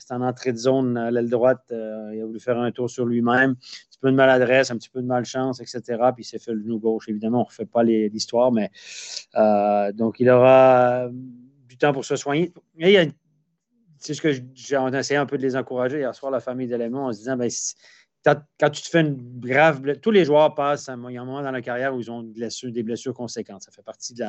[0.06, 1.64] c'est en entrée de zone à l'aile droite.
[1.72, 3.50] Euh, il a voulu faire un tour sur lui-même.
[3.50, 5.80] Un petit peu de maladresse, un petit peu de malchance, etc.
[6.14, 7.08] Puis il s'est fait le genou gauche.
[7.08, 8.70] Évidemment, on ne refait pas l'histoire, mais
[9.34, 12.52] euh, donc il aura du temps pour se soigner.
[13.98, 17.06] c'est ce que j'ai essayé un peu de les encourager hier soir, la famille d'éléments,
[17.06, 17.50] en se disant ben,
[18.26, 21.62] quand tu te fais une grave blessure, tous les joueurs passent, un moment dans la
[21.62, 23.62] carrière où ils ont des blessures, conséquentes.
[23.62, 24.24] Ça fait partie de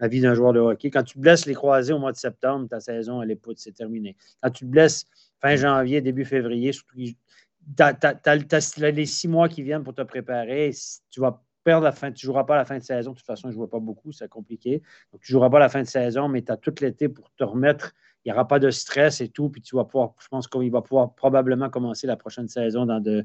[0.00, 0.90] la, vie d'un joueur de hockey.
[0.90, 4.16] Quand tu blesses les croisés au mois de septembre, ta saison, elle est c'est terminé.
[4.42, 5.06] Quand tu te blesses
[5.40, 10.72] fin janvier, début février, tu as, les six mois qui viennent pour te préparer.
[11.10, 13.12] Tu vas perdre la fin, tu ne joueras pas la fin de saison.
[13.12, 14.82] De toute façon, je ne jouais pas beaucoup, c'est compliqué.
[15.12, 17.30] Donc, tu ne joueras pas la fin de saison, mais tu as tout l'été pour
[17.32, 20.28] te remettre il n'y aura pas de stress et tout, puis tu vas pouvoir, je
[20.28, 23.24] pense qu'il va pouvoir probablement commencer la prochaine saison dans de,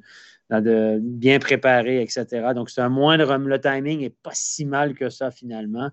[0.49, 2.25] de bien préparé, etc.
[2.55, 5.89] Donc, c'est un moindre, le timing n'est pas si mal que ça finalement.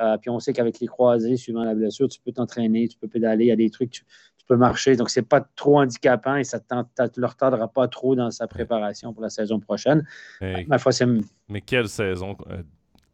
[0.00, 3.08] Euh, puis on sait qu'avec les croisés, suivant la blessure, tu peux t'entraîner, tu peux
[3.08, 4.04] pédaler, il y a des trucs, tu,
[4.48, 4.96] peux marcher.
[4.96, 8.48] Donc, ce n'est pas trop handicapant et ça ne le retardera pas trop dans sa
[8.48, 10.04] préparation pour la saison prochaine.
[10.66, 10.90] Ma foi,
[11.48, 12.36] mais quelle saison!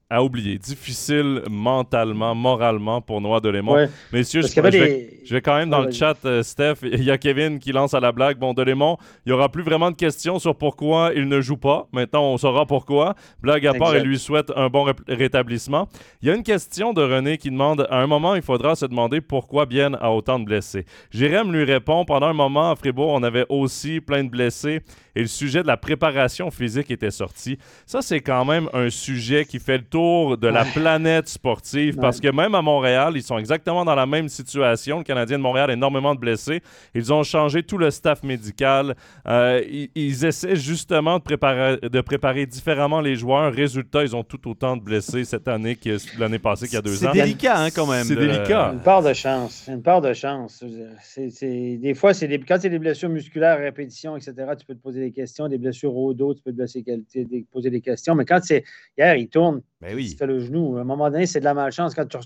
[0.08, 0.56] À oublier.
[0.56, 3.88] Difficile mentalement, moralement pour Noah Delémont.
[4.12, 6.76] Messieurs, je, vais, quand même dans le chat, euh, Steph.
[6.84, 8.38] Il y a Kevin qui lance à la blague.
[8.38, 11.88] Bon, Delémont, il n'y aura plus vraiment de questions sur pourquoi il ne joue pas.
[11.92, 13.16] Maintenant, on saura pourquoi.
[13.42, 15.88] Blague à part, il lui souhaite un bon rétablissement.
[16.22, 18.86] Il y a une question de René qui demande à un moment, il faudra se
[18.86, 20.84] demander pourquoi Bien a autant de blessés.
[21.10, 24.82] Jérém lui répond pendant un moment, à Fribourg, on avait aussi plein de blessés
[25.16, 27.58] et le sujet de la préparation physique était sorti.
[27.86, 32.20] Ça, c'est quand même un sujet qui fait le tour de la planète sportive parce
[32.20, 34.98] que même à Montréal, ils sont exactement dans la même situation.
[34.98, 36.60] Le Canadien de Montréal a énormément de blessés.
[36.94, 38.94] Ils ont changé tout le staff médical.
[39.26, 39.62] Euh,
[39.94, 43.50] ils, essaient justement de préparer, de préparer différemment les joueurs.
[43.52, 46.82] Résultat, ils ont tout autant de blessés cette année que l'année passée qu'il y a
[46.82, 47.10] deux ans.
[47.14, 48.04] C'est délicat hein, quand même.
[48.04, 48.72] C'est délicat.
[48.74, 49.64] Une part de chance.
[49.66, 50.62] Une part de chance.
[50.62, 55.00] des fois, c'est des, quand c'est des blessures musculaires, répétition, etc., tu peux te poser
[55.00, 58.14] des questions, des blessures au dos, tu peux te poser des questions.
[58.14, 58.64] Mais quand c'est
[58.96, 60.10] hier, il tourne, ben oui.
[60.10, 60.76] tu fais le genou.
[60.76, 61.94] À un moment donné, c'est de la malchance.
[61.94, 62.18] Quand tu,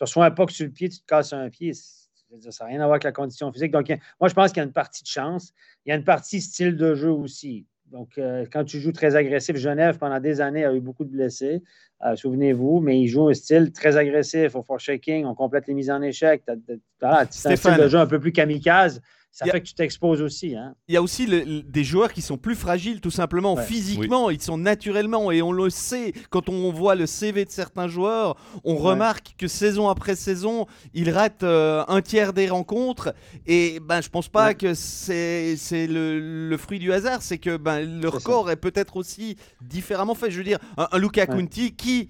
[0.00, 1.72] reçois un puck sur le pied, tu te casses un pied.
[1.74, 3.72] Ça n'a rien à voir avec la condition physique.
[3.72, 3.88] Donc,
[4.20, 5.52] moi, je pense qu'il y a une partie de chance.
[5.84, 7.66] Il y a une partie style de jeu aussi.
[7.90, 11.10] Donc, euh, quand tu joues très agressif, Genève, pendant des années, a eu beaucoup de
[11.10, 11.62] blessés.
[12.04, 15.24] Euh, souvenez-vous, mais il joue un style très agressif au shaking.
[15.24, 16.42] On complète les mises en échec.
[16.44, 19.00] Tu as, un style de jeu un peu plus kamikaze
[19.36, 20.56] ça fait que tu t'exposes aussi.
[20.56, 20.74] Hein.
[20.88, 24.30] Il y a aussi des joueurs qui sont plus fragiles, tout simplement, physiquement.
[24.30, 28.36] Ils sont naturellement, et on le sait, quand on voit le CV de certains joueurs,
[28.64, 33.14] on remarque que saison après saison, ils ratent euh, un tiers des rencontres.
[33.46, 38.22] Et ben, je pense pas que c'est le, fruit du hasard, c'est que ben, leur
[38.22, 40.30] corps est peut-être aussi différemment fait.
[40.30, 42.08] Je veux dire, un, un Luca Conti qui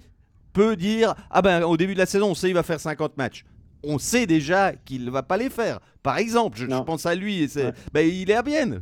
[0.53, 3.17] peut dire Ah ben, au début de la saison, on sait qu'il va faire 50
[3.17, 3.43] matchs
[3.83, 5.79] on sait déjà qu'il ne va pas les faire.
[6.03, 7.47] Par exemple, je, pense à lui,
[7.93, 8.81] ben, il est à Bienne.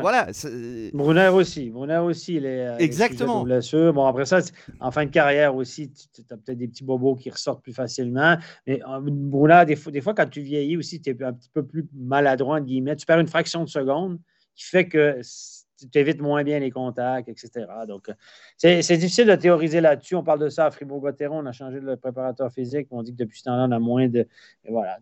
[0.00, 0.28] Voilà.
[0.94, 1.70] Brunner aussi.
[1.70, 2.66] Brunner aussi, il est.
[2.66, 3.44] Euh, Exactement.
[3.44, 4.40] Bon, après ça,
[4.80, 8.36] en fin de carrière aussi, tu as peut-être des petits bobos qui ressortent plus facilement.
[8.66, 11.50] Mais euh, Brunner, des fois, des fois, quand tu vieillis aussi, tu es un petit
[11.52, 12.96] peu plus maladroit, entre guillemets.
[12.96, 14.18] Tu perds une fraction de seconde
[14.54, 15.20] qui fait que
[15.90, 17.66] tu évites moins bien les contacts, etc.
[17.86, 18.14] Donc, euh,
[18.56, 20.14] c'est difficile de théoriser là-dessus.
[20.14, 21.38] On parle de ça à Fribourg-Gotteron.
[21.38, 22.88] On a changé de préparateur physique.
[22.90, 24.26] On dit que depuis ce temps-là, on a moins de.
[24.68, 24.98] Voilà.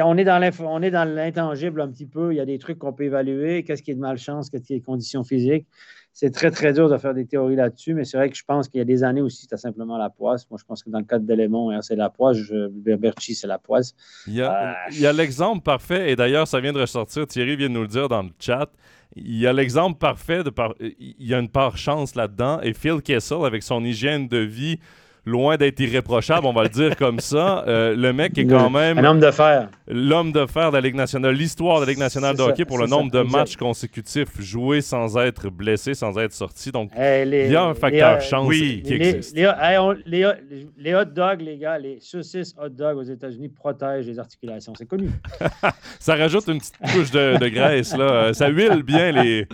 [0.00, 2.32] on est dans l'intangible un petit peu.
[2.32, 3.64] Il y a des trucs qu'on peut évaluer.
[3.64, 5.66] Qu'est-ce qui est de malchance, qu'est-ce qui est de conditions physiques?
[6.12, 8.68] C'est très, très dur de faire des théories là-dessus, mais c'est vrai que je pense
[8.68, 10.48] qu'il y a des années aussi, tu as simplement la poisse.
[10.50, 12.36] Moi, je pense que dans le cas d'éléments, hein, c'est la poisse.
[12.50, 13.94] Berberchi, c'est la poisse.
[14.26, 17.26] Il y a, l'exemple parfait, et d'ailleurs, ça vient de ressortir.
[17.26, 18.68] Thierry vient de nous le dire dans le chat.
[19.16, 22.60] Il y a l'exemple parfait de Il y a une part chance là-dedans.
[22.62, 24.78] Et Phil Kessel, avec son hygiène de vie
[25.24, 27.64] loin d'être irréprochable, on va le dire comme ça.
[27.66, 28.98] Euh, le mec est quand même.
[28.98, 29.68] Un homme de fer.
[29.86, 32.78] L'homme de fer de la Ligue nationale, l'histoire de la Ligue nationale de hockey pour
[32.78, 36.72] le nombre de matchs consécutifs joués sans être blessé, sans être sorti.
[36.72, 39.36] Donc, il y a un facteur chance qui existe.
[39.36, 44.72] Les, hot dogs, les gars, les saucisses hot dogs aux États-Unis protègent les articulations.
[44.76, 45.10] C'est connu.
[46.00, 47.96] ça rajoute une petite couche de, graisse.
[47.96, 48.32] Là.
[48.34, 49.46] Ça huile bien les.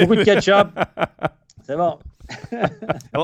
[0.00, 0.68] Beaucoup de ketchup.
[1.62, 1.98] C'est bon.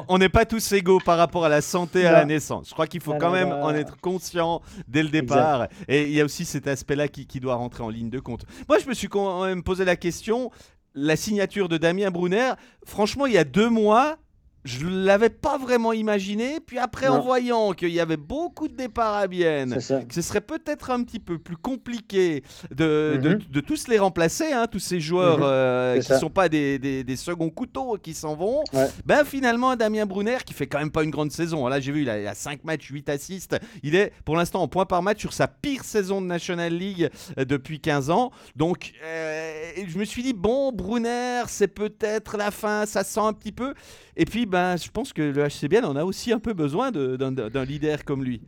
[0.08, 2.68] On n'est pas tous égaux par rapport à la santé à la naissance.
[2.68, 5.68] Je crois qu'il faut quand même en être conscient dès le départ.
[5.88, 8.44] Et il y a aussi cet aspect-là qui, qui, doit rentrer en ligne de compte.
[8.68, 10.50] Moi, je me suis quand même posé la question.
[10.94, 12.52] La signature de Damien Brunner,
[12.84, 14.18] franchement, il y a deux mois,
[14.64, 16.60] je ne l'avais pas vraiment imaginé.
[16.60, 20.40] Puis après, en voyant qu'il y avait beaucoup de départs à Bienne, que ce serait
[20.40, 23.62] peut-être un petit peu plus compliqué de, de, mhm.
[23.62, 25.44] tous les remplacer, hein, tous ces joueurs mhm.
[25.44, 28.64] euh, qui ne sont pas des, des, seconds couteaux qui s'en vont,
[29.04, 31.66] ben finalement, Damien Brunner, qui fait quand même pas une grande saison.
[31.68, 33.56] Là, j'ai vu, il a, il a 5 matchs, 8 assists.
[33.82, 37.10] Il est pour l'instant en point par match sur sa pire saison de National League
[37.38, 38.30] euh, depuis 15 ans.
[38.56, 43.32] Donc, euh, je me suis dit, bon, Brunner, c'est peut-être la fin, ça sent un
[43.32, 43.74] petit peu.
[44.16, 47.64] Et puis, ben, je pense que le HCBL en a aussi un peu besoin d'un
[47.64, 48.42] leader comme lui.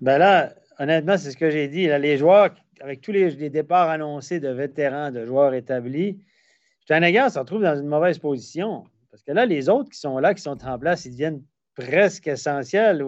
[0.00, 1.88] Ben là, honnêtement, c'est ce que j'ai dit.
[1.88, 6.20] Là, les joueurs, avec tous les, départs annoncés de vétérans, de joueurs établis,
[6.82, 8.84] Steinegger se retrouve dans une mauvaise position.
[9.10, 11.42] Parce que là, les autres qui sont là, qui sont en place, ils deviennent
[11.74, 13.04] presque essentiels.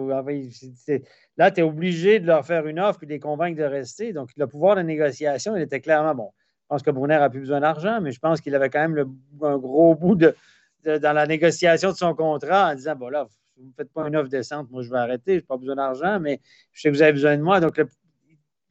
[1.37, 4.11] Là, tu es obligé de leur faire une offre et de les convaincre de rester.
[4.11, 6.31] Donc, le pouvoir de négociation, il était clairement bon.
[6.63, 9.15] Je pense que Brunner a plus besoin d'argent, mais je pense qu'il avait quand même
[9.41, 10.35] un gros bout de,
[10.85, 14.15] dans la négociation de son contrat en disant, bon là, vous ne faites pas une
[14.15, 16.41] offre décente, moi je vais arrêter, je n'ai pas besoin d'argent, mais
[16.71, 17.59] je sais que vous avez besoin de moi.
[17.59, 17.87] Donc, le,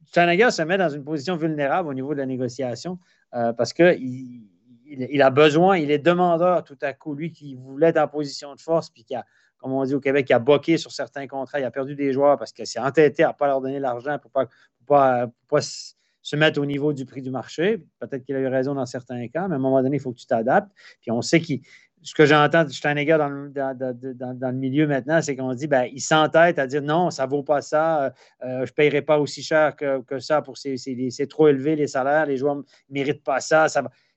[0.05, 2.99] se met dans une position vulnérable au niveau de la négociation
[3.33, 4.43] euh, parce qu'il
[4.85, 8.53] il, a besoin, il est demandeur tout à coup, lui qui voulait être en position
[8.53, 9.25] de force, puis qui a,
[9.57, 12.13] comme on dit au Québec, qui a boqué sur certains contrats, il a perdu des
[12.13, 14.45] joueurs parce qu'il s'est entêté à ne pas leur donner l'argent pour ne
[14.85, 17.83] pas, pas, se mettre au niveau du prix du marché.
[17.99, 20.11] Peut-être qu'il a eu raison dans certains cas, mais à un moment donné, il faut
[20.11, 20.71] que tu t'adaptes.
[21.01, 21.61] Puis on sait qu'il
[22.03, 25.87] ce que j'entends de Steinegger dans le, dans, le milieu maintenant, c'est qu'on dit ben,
[25.91, 28.09] il s'entête à dire non, ça ne vaut pas ça, euh,
[28.43, 32.25] euh, je ne paierai pas aussi cher que, ça pour c'est trop élevé les salaires,
[32.25, 33.67] les joueurs ne méritent pas ça.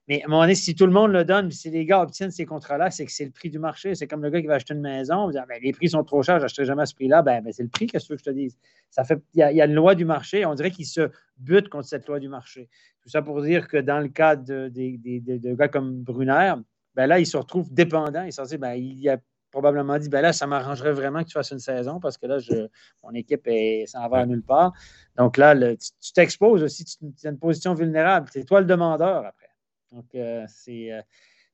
[0.09, 2.31] Mais à un moment donné, si tout le monde le donne, si les gars obtiennent
[2.31, 3.97] ces contrats-là, c'est que c'est le prix du marché.
[3.97, 6.23] C'est comme le gars qui va acheter une maison, dit, ben, les prix sont trop
[6.23, 7.23] chers, je n'achèterai jamais à ce prix-là.
[7.23, 8.57] Ben, ben, c'est le prix, qu'est-ce que je te dise?
[8.91, 11.89] Ça fait, il y, a, une loi du marché, on dirait qu'il se bute contre
[11.89, 12.69] cette loi du marché.
[13.03, 16.55] Tout ça pour dire que dans le cas de gars comme Brunner,
[16.97, 18.23] ben là, il se retrouve dépendant.
[18.23, 19.19] Il s'en dit, ben, il a
[19.51, 22.39] probablement dit, ben là, ça m'arrangerait vraiment que tu fasses une saison parce que là,
[22.39, 22.69] je,
[23.03, 23.49] mon équipe
[23.87, 24.73] s'en va à nulle part.
[25.17, 28.29] Donc là, tu t'exposes aussi, tu es une position vulnérable.
[28.33, 29.51] C'est toi le demandeur après.
[29.93, 30.93] Donc, euh, c'est.
[30.93, 31.01] Euh,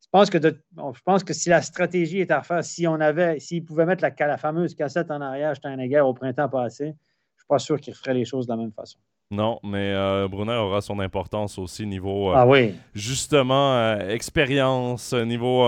[0.01, 3.41] je pense, que je pense que si la stratégie est à refaire, si on avait,
[3.41, 5.55] s'il pouvait mettre la, la fameuse cassette en arrière,
[5.89, 6.95] guerre au printemps passé, je ne
[7.39, 8.99] suis pas sûr qu'il ferait les choses de la même façon.
[9.33, 12.75] Non, mais euh, Brunner aura son importance aussi niveau euh, ah oui.
[12.95, 15.65] justement euh, expérience, niveau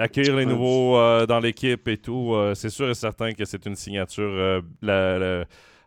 [0.00, 0.96] accueillir les nouveaux
[1.26, 2.34] dans l'équipe et tout.
[2.54, 4.62] c'est sûr et certain que c'est une signature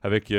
[0.03, 0.31] avec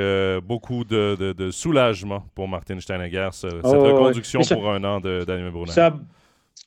[0.45, 5.73] beaucoup de, soulagement pour Martin Steinegger, cette oh, reconduction pour un an de Daniel Brunner.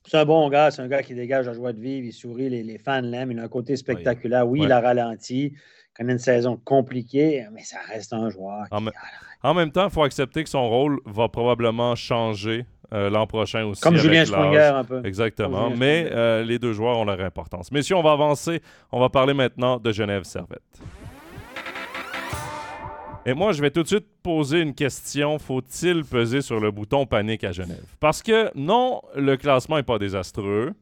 [0.08, 2.50] C'est un bon gars, c'est un gars qui dégage la joie de vivre, il sourit,
[2.50, 4.46] les, fans l'aiment, il a un côté spectaculaire.
[4.48, 5.54] Oui, il a ralenti,
[5.96, 8.66] connaît une saison compliquée, mais ça reste un joueur.
[8.70, 8.90] Qui...
[9.44, 13.66] En même temps, il faut accepter que son rôle va probablement changer euh, l'an prochain
[13.66, 13.82] aussi.
[13.82, 15.02] Comme Julien Springer, un peu.
[15.06, 15.70] Exactement.
[15.70, 17.72] Mais euh, les deux joueurs ont leur importance.
[17.72, 18.62] Messieurs, on va avancer.
[18.92, 20.62] On va parler maintenant de Genève Servette.
[23.28, 25.40] Et moi, je vais tout de suite poser une question.
[25.40, 27.84] Faut-il peser sur le bouton panique à Genève?
[28.00, 30.74] Parce que non, le classement n'est pas désastreux.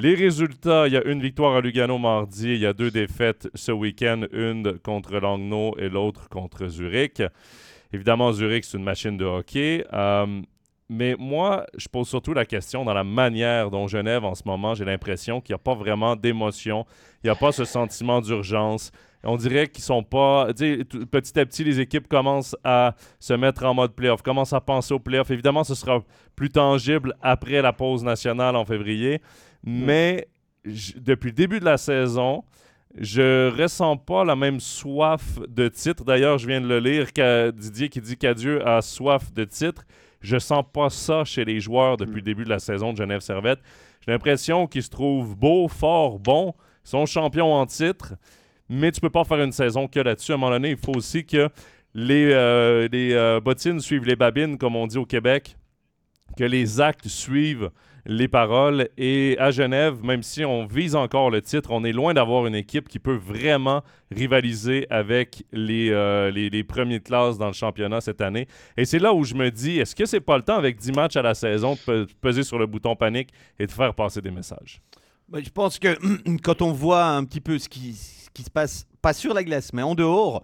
[0.00, 3.48] Les résultats, il y a une victoire à Lugano mardi, il y a deux défaites
[3.56, 7.20] ce week-end, une contre Langnau et l'autre contre Zurich.
[7.92, 9.84] Évidemment, Zurich, c'est une machine de hockey.
[9.92, 10.40] Euh,
[10.88, 14.76] mais moi, je pose surtout la question dans la manière dont Genève, en ce moment,
[14.76, 16.86] j'ai l'impression qu'il n'y a pas vraiment d'émotion.
[17.24, 18.92] Il n'y a pas ce sentiment d'urgence.
[19.24, 20.46] On dirait qu'ils sont pas.
[20.46, 24.94] Petit à petit, les équipes commencent à se mettre en mode playoff, commencent à penser
[24.94, 25.32] aux playoffs.
[25.32, 26.04] Évidemment, ce sera
[26.36, 29.20] plus tangible après la pause nationale en février.
[29.68, 29.84] Mm.
[29.84, 30.28] Mais
[30.96, 32.42] depuis le début de la saison,
[32.96, 36.04] je ressens pas la même soif de titre.
[36.04, 37.08] D'ailleurs, je viens de le lire,
[37.52, 39.84] Didier qui dit qu'Adieu a soif de titre.
[40.20, 43.20] Je sens pas ça chez les joueurs depuis le début de la saison de Genève
[43.20, 43.60] Servette.
[44.04, 46.54] J'ai l'impression qu'ils se trouvent beaux, forts, bons,
[46.84, 48.14] ils sont champions en titre,
[48.68, 50.32] mais tu peux pas faire une saison que là-dessus.
[50.32, 51.48] À un moment donné, il faut aussi que
[51.94, 55.56] les, euh, les euh, bottines suivent les babines, comme on dit au Québec.
[56.36, 57.70] que les actes suivent
[58.08, 58.88] les paroles.
[58.96, 62.54] Et à Genève, même si on vise encore le titre, on est loin d'avoir une
[62.54, 68.00] équipe qui peut vraiment rivaliser avec les, euh, les, premiers de classe dans le championnat
[68.00, 68.48] cette année.
[68.76, 70.92] Et c'est là où je me dis, est-ce que c'est pas le temps, avec 10
[70.92, 74.30] matchs à la saison, de peser sur le bouton panique et de faire passer des
[74.30, 74.80] messages?
[75.28, 75.96] Ben, je pense que
[76.42, 79.44] quand on voit un petit peu ce qui, ce qui se passe, pas sur la
[79.44, 80.42] glace, mais en dehors,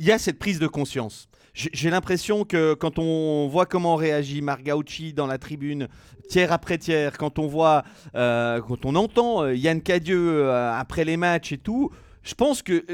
[0.00, 1.28] il y a cette prise de conscience.
[1.54, 5.88] J'ai l'impression que quand on voit comment réagit Margauchi dans la tribune,
[6.28, 7.84] tiers après tiers, quand on voit,
[8.16, 11.92] euh, quand on entend euh, Yann Cadieux euh, après les matchs et tout,
[12.24, 12.84] je pense que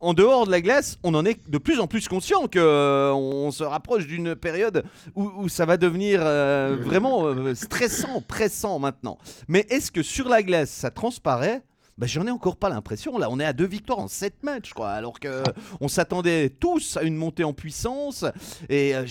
[0.00, 3.50] en dehors de la glace, on en est de plus en plus conscient que on
[3.50, 9.18] se rapproche d'une période où, ça va devenir vraiment stressant, pressant maintenant.
[9.48, 11.62] Mais est-ce que sur la glace, ça transparaît?
[11.98, 13.18] Bah, j'en ai encore pas l'impression.
[13.18, 14.90] Là, on est à deux victoires en sept matchs, quoi.
[14.90, 15.42] Alors que
[15.80, 18.24] on s'attendait tous à une montée en puissance.
[18.68, 19.04] Et euh,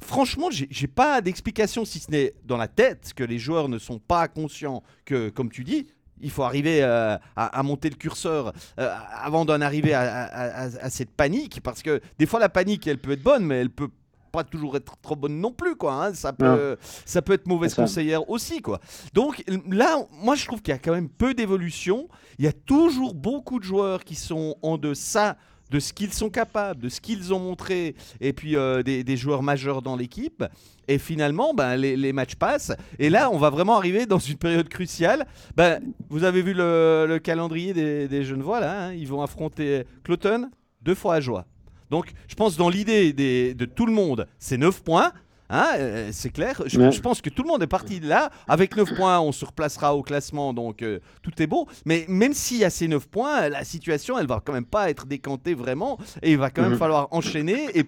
[0.00, 3.98] franchement, j'ai pas d'explication si ce n'est dans la tête que les joueurs ne sont
[3.98, 5.86] pas conscients que, comme tu dis,
[6.22, 11.10] il faut arriver euh, à, monter le curseur euh, avant d'en arriver à, à, cette
[11.10, 11.60] panique.
[11.62, 13.90] Parce que des fois, la panique, elle peut être bonne, mais elle peut
[14.36, 16.06] pas toujours être trop bonne non plus, quoi.
[16.06, 16.14] Hein.
[16.14, 18.80] Ça, peut, ça peut être mauvaise conseillère aussi, quoi.
[19.14, 22.08] Donc là, moi, je trouve qu'il y a quand même peu d'évolution.
[22.38, 25.38] Il y a toujours beaucoup de joueurs qui sont en deçà
[25.70, 29.42] de ce qu'ils sont capables, de ce qu'ils ont montré, et puis euh, des, joueurs
[29.42, 30.44] majeurs dans l'équipe.
[30.86, 32.72] Et finalement, ben, les, matchs passent.
[32.98, 35.26] Et là, on va vraiment arriver dans une période cruciale.
[35.56, 38.86] Ben, vous avez vu le, calendrier des, des Genevois, là.
[38.86, 38.92] Hein.
[38.92, 40.50] Ils vont affronter Cloton
[40.82, 41.46] deux fois à joie.
[41.90, 45.12] Donc, je pense dans l'idée de tout le monde, c'est 9 points.
[45.48, 46.60] Hein, euh, c'est clair.
[46.66, 48.30] Je, pense que tout le monde est parti de là.
[48.48, 51.68] Avec 9 points, on se replacera au classement, donc euh, tout est beau.
[51.84, 54.90] Mais même s'il y a ces 9 points, la situation, elle va quand même pas
[54.90, 55.98] être décantée vraiment.
[56.22, 56.78] Et il va quand même mhm.
[56.78, 57.84] falloir enchaîner et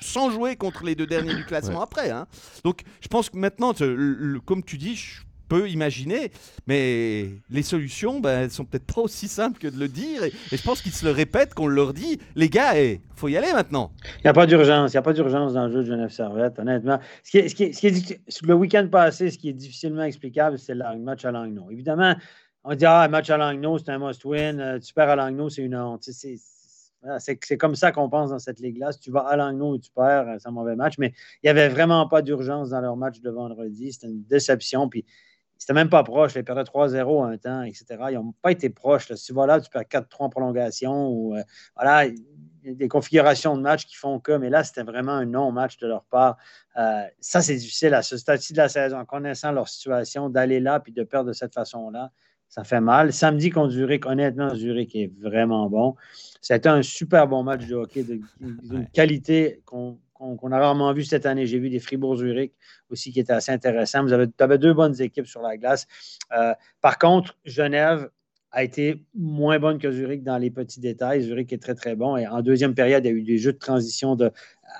[0.00, 2.10] sans jouer contre les deux derniers du classement après.
[2.10, 2.26] Hein.
[2.64, 3.72] Donc je pense que maintenant,
[4.44, 6.30] comme tu dis, je peut imaginer,
[6.66, 10.24] mais les solutions, ben, elles sont peut-être pas aussi simples que de le dire.
[10.24, 13.28] Et, je pense qu'ils se le répètent, qu'on leur dit, les gars, il eh, faut
[13.28, 13.92] y aller maintenant.
[14.18, 16.10] Il n'y a pas d'urgence, il n'y a pas d'urgence dans le jeu de Genève
[16.10, 16.98] Servette, honnêtement.
[17.22, 20.02] Ce qui est, ce qui ce qui est, le week-end passé, ce qui est difficilement
[20.02, 21.70] explicable, c'est le match à Langnau.
[21.70, 22.14] Évidemment,
[22.64, 25.62] on dit, ah, match à Langnau, c'est un must-win, euh, tu perds à Langnau, c'est
[25.62, 26.08] une honte.
[27.18, 28.90] C'est comme ça qu'on pense dans cette ligue-là.
[28.90, 30.94] Si tu vas à Langnau et tu perds, c'est un mauvais match.
[30.98, 33.92] Mais il n'y avait vraiment pas d'urgence dans leur match de vendredi.
[33.92, 34.88] C'était une déception.
[34.88, 35.04] Puis
[35.58, 36.34] c'était même pas proche.
[36.36, 37.84] Ils perdaient 3-0 un temps, etc.
[38.10, 39.12] Ils n'ont pas été proches.
[39.14, 41.42] Si voilà, tu perds 4-3 en prolongation ou euh,
[41.74, 42.08] voilà,
[42.62, 46.04] des configurations de match qui font que, mais là, c'était vraiment un non-match de leur
[46.04, 46.36] part.
[46.76, 50.60] Euh, ça, c'est difficile à ce stade-ci de la saison, en connaissant leur situation, d'aller
[50.60, 52.10] là puis de perdre de cette façon-là.
[52.48, 53.12] Ça fait mal.
[53.12, 55.96] Samedi contre Zurich, honnêtement, Zurich est vraiment bon.
[56.40, 58.04] C'était un super bon match de hockey
[58.40, 61.46] d'une qualité qu'on qu'on a rarement vu cette année.
[61.46, 62.52] J'ai vu des Fribourg-Zurich
[62.90, 64.02] aussi qui étaient assez intéressants.
[64.02, 65.86] Vous avez, deux bonnes équipes sur la glace.
[66.32, 68.10] Euh, par contre, Genève
[68.52, 71.22] a été moins bonne que Zurich dans les petits détails.
[71.22, 72.16] Zurich est très, très bon.
[72.16, 74.16] Et en deuxième période, il y a eu des jeux de transition.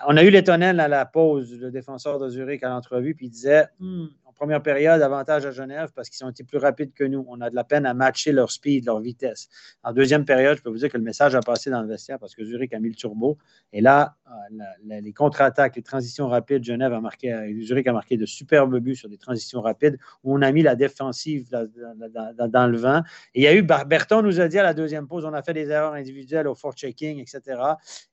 [0.07, 3.31] On a eu l'étonnel à la pause, le défenseur de Zurich à l'entrevue, puis il
[3.31, 7.25] disait hmm, première période, avantage à Genève parce qu'ils ont été plus rapides que nous.
[7.29, 9.49] On a de la peine à matcher leur speed, leur vitesse.
[9.83, 12.19] En deuxième période, je peux vous dire que le message a passé dans le vestiaire
[12.19, 13.39] parce que Zurich a mis le turbo.
[13.73, 18.17] Et là, euh, les contre-attaques, les transitions rapides, Genève a marqué, euh, Zurich a marqué
[18.17, 22.77] de superbes buts sur des transitions rapides où on a mis la défensive dans, le
[22.77, 23.03] vent.
[23.35, 25.43] Et il y a eu, Berton nous a dit à la deuxième pause, on a
[25.43, 27.41] fait des erreurs individuelles au fort-checking, etc.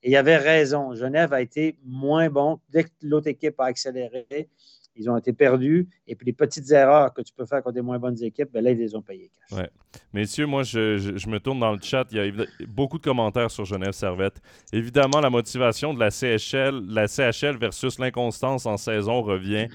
[0.02, 0.94] Et il y avait raison.
[0.96, 4.50] Genève a été moins bon dès que l'autre équipe a accéléré.
[4.96, 5.88] Ils ont été perdus.
[6.08, 8.64] Et puis les petites erreurs que tu peux faire contre des moins bonnes équipes, ben
[8.64, 9.32] là, ils les ont payées.
[9.52, 9.70] Ouais.
[10.14, 12.06] Messieurs, moi, je, je, me tourne dans le chat.
[12.12, 14.42] Il y a beaucoup de commentaires sur Genève Servette.
[14.72, 19.68] Évidemment, la motivation de la CHL, la CHL versus l'inconstance en saison revient.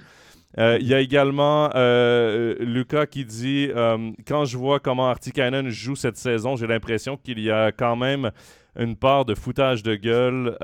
[0.57, 5.69] Euh, il y a également euh, Lucas qui dit euh, Quand je vois comment Artikainen
[5.69, 8.31] joue cette saison, j'ai l'impression qu'il y a quand même
[8.79, 10.57] une part de foutage de gueule.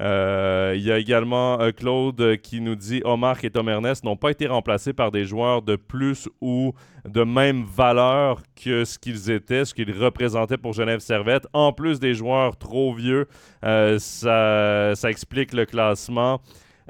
[0.00, 4.16] Euh, il y a également euh, Claude qui nous dit Omar et Tom Ernest n'ont
[4.16, 6.72] pas été remplacés par des joueurs de plus ou
[7.08, 11.46] de même valeur que ce qu'ils étaient, ce qu'ils représentaient pour Genève Servette.
[11.52, 13.28] En plus des joueurs trop vieux,
[13.64, 16.40] euh, ça, ça, explique le classement.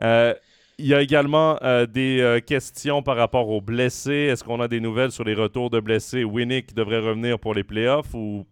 [0.00, 4.28] il y a également des questions par rapport aux blessés.
[4.30, 6.24] Est-ce qu'on a des nouvelles sur les retours de blessés?
[6.24, 8.46] Winnick devrait revenir pour les playoffs ou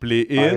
[0.00, 0.52] play-in.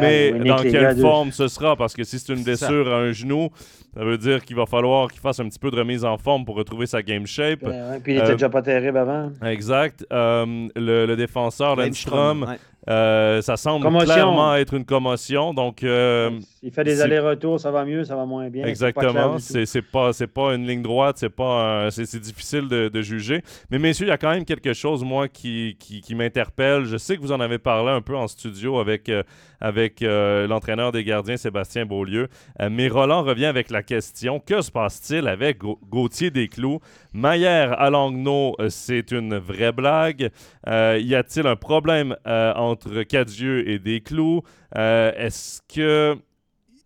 [0.00, 1.76] mais dans quelle forme ce sera?
[1.76, 3.50] Parce que si c'est une blessure à un genou,
[3.98, 6.44] ça veut dire qu'il va falloir qu'il fasse un petit peu de remise en forme
[6.44, 7.64] pour retrouver sa game shape.
[7.64, 9.32] Ben puis il était euh, déjà pas terrible avant.
[9.44, 10.06] Exact.
[10.12, 12.46] Euh, le, défenseur, Lindstrom,
[12.88, 15.52] euh, ça semble clairement être une commotion.
[15.52, 16.30] Donc, euh,
[16.62, 18.66] il fait des allers-retours, ça va mieux, ça va moins bien.
[18.66, 19.36] Exactement.
[19.38, 23.42] C'est pas, pas une ligne droite, c'est pas c'est difficile de, juger.
[23.70, 26.84] Mais messieurs, il y a quand même quelque chose, moi, qui, qui, m'interpelle.
[26.84, 29.22] Je sais que vous en avez parlé un peu en studio avec, euh,
[29.60, 32.28] avec l'entraîneur des gardiens, Sébastien Beaulieu.
[32.70, 36.80] mais Roland revient avec la question que se passe-t-il avec Gauthier Desclous?
[37.12, 40.30] Maillère à Langnau, c'est une vraie blague.
[40.66, 44.42] y a-t-il un problème entre Cadieux et Desclous?
[44.76, 46.16] Euh, Est-ce que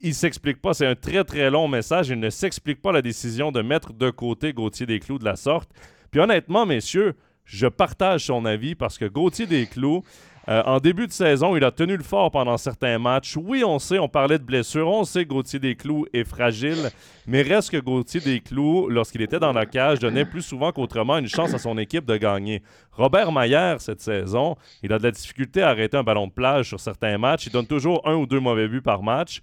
[0.04, 3.52] il s'explique pas, c'est un très très long message, il ne s'explique pas la décision
[3.52, 5.70] de mettre de côté Gauthier Desclous de la sorte.
[6.10, 7.14] Puis honnêtement, messieurs,
[7.44, 10.02] je partage son avis parce que Gauthier Desclous,
[10.48, 13.36] euh, en début de saison, il a tenu le fort pendant certains matchs.
[13.36, 16.90] Oui, on sait, on parlait de blessures, on sait que Gauthier Desclous est fragile,
[17.26, 21.28] mais reste que Gauthier Desclous, lorsqu'il était dans la cage, donnait plus souvent qu'autrement une
[21.28, 22.62] chance à son équipe de gagner.
[22.90, 26.68] Robert Maillère, cette saison, il a de la difficulté à arrêter un ballon de plage
[26.68, 27.46] sur certains matchs.
[27.46, 29.40] Il donne toujours un ou deux mauvais buts par match.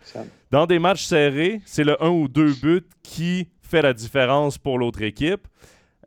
[0.52, 4.78] Dans des matchs serrés, c'est le un ou deux buts qui fait la différence pour
[4.80, 5.48] l'autre équipe.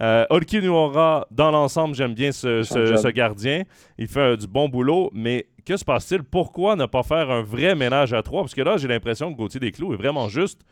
[0.03, 3.63] Euh, Olki Nuora, dans l'ensemble, j'aime bien ce, gardien.
[3.99, 6.25] Il fait du bon boulot, mais que se passe-t-il?
[6.25, 8.43] Pourquoi ne pas faire un vrai ménage à trois?
[8.43, 10.63] Parce que là, j'ai l'impression que Gauthier Desclous est vraiment juste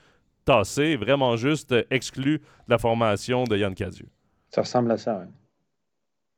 [0.44, 4.08] tassé, vraiment juste exclu de la formation de Yann Cadieux.
[4.48, 5.32] Ça ressemble à ça, oui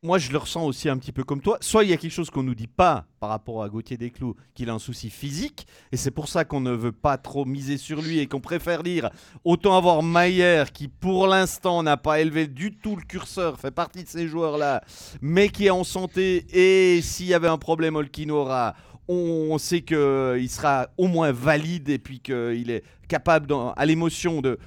[0.05, 1.59] moi, je le ressens aussi un petit peu comme toi.
[1.61, 4.35] Soit il y a quelque chose qu'on nous dit pas par rapport à Gauthier Desclous,
[4.53, 7.79] qu'il a un souci physique, et c'est pour ça qu'on ne veut pas trop miser
[7.79, 9.11] sur lui et qu'on préfère lire
[9.45, 14.03] autant avoir Mayer qui, pour l'instant, n'a pas élevé du tout le curseur, fait partie
[14.03, 14.83] de ces joueurs-là,
[15.21, 18.75] mais qui est en santé, et s'il y avait un problème Olkinora,
[19.07, 24.59] on sait qu'il sera au moins valide et puis qu'il est capable à l'émotion de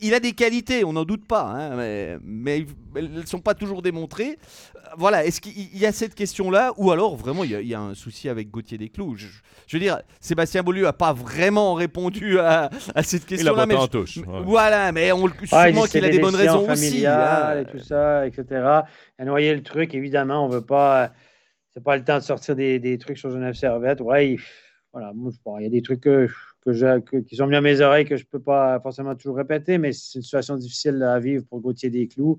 [0.00, 3.82] il, a des qualités, on n'en doute pas, hein, mais, elles ne sont pas toujours
[3.82, 4.38] démontrées.
[4.76, 7.94] Euh, voilà, est-ce qu'il y a cette question-là Ou alors, vraiment, il y, a, un
[7.94, 9.16] souci avec Gauthier Desclous?
[9.16, 9.26] Je,
[9.66, 12.70] je veux dire, Sébastien Beaulieu n'a pas vraiment répondu à,
[13.02, 13.66] cette question-là.
[13.68, 14.18] Il a en touche.
[14.44, 17.06] Voilà, mais on, sûrement qu'il a des bonnes raisons aussi.
[17.06, 17.60] Hein.
[17.60, 18.44] Et tout ça, etc.
[19.18, 21.12] a noyé le truc, évidemment, on veut pas...
[21.72, 24.00] C'est pas le temps de sortir des, trucs sur Genève Servette.
[24.00, 24.36] Ouais,
[24.92, 26.28] voilà, moi, il y a des trucs que
[26.64, 29.78] que, qui sont mis à mes oreilles que je ne peux pas forcément toujours répéter,
[29.78, 32.38] mais c'est une situation difficile à vivre pour Gauthier Desclous.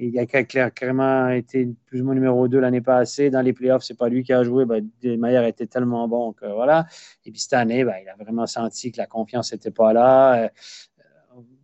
[0.00, 3.30] Il a clairement été plus ou moins numéro 2 l'année passée.
[3.30, 4.64] Dans les playoffs, c'est pas lui qui a joué.
[4.64, 6.86] Ben, Maillard était tellement bon que voilà.
[7.24, 10.44] Et puis cette année, ben, il a vraiment senti que la confiance n'était pas là.
[10.44, 10.48] Euh,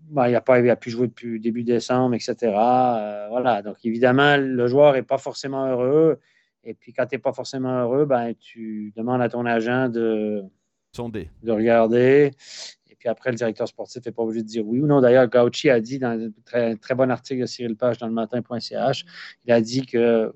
[0.09, 2.37] ben, il n'a pas a pu jouer depuis début décembre, etc.
[2.43, 3.63] Euh, voilà.
[3.63, 6.19] Donc évidemment, le joueur n'est pas forcément heureux.
[6.65, 10.43] Et puis quand tu n'es pas forcément heureux, ben, tu demandes à ton agent de,
[11.43, 12.31] de regarder.
[12.91, 15.01] Et puis après, le directeur sportif n'est pas obligé de dire oui ou non.
[15.01, 18.13] D'ailleurs, Gauchi a dit dans un très, très bon article de Cyril Page dans le
[18.13, 19.05] matin.ch,
[19.45, 20.33] il a dit que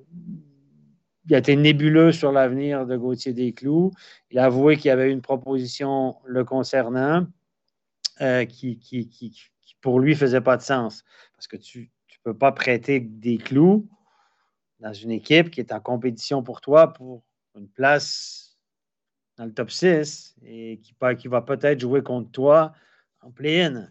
[1.27, 3.91] il a été nébuleux sur l'avenir de Gauthier Desclous.
[4.31, 7.27] Il a avoué qu'il y avait une proposition le concernant
[8.23, 9.37] euh, qui, qui, qui,
[9.83, 11.05] pour lui, faisait pas de sens.
[11.37, 13.87] Parce que tu ne peux pas prêter des clous
[14.81, 17.23] dans une équipe qui est en compétition pour toi pour
[17.57, 18.38] une place
[19.39, 22.73] dans le top 6 et qui, qui va peut-être jouer contre toi
[23.23, 23.89] en play-in.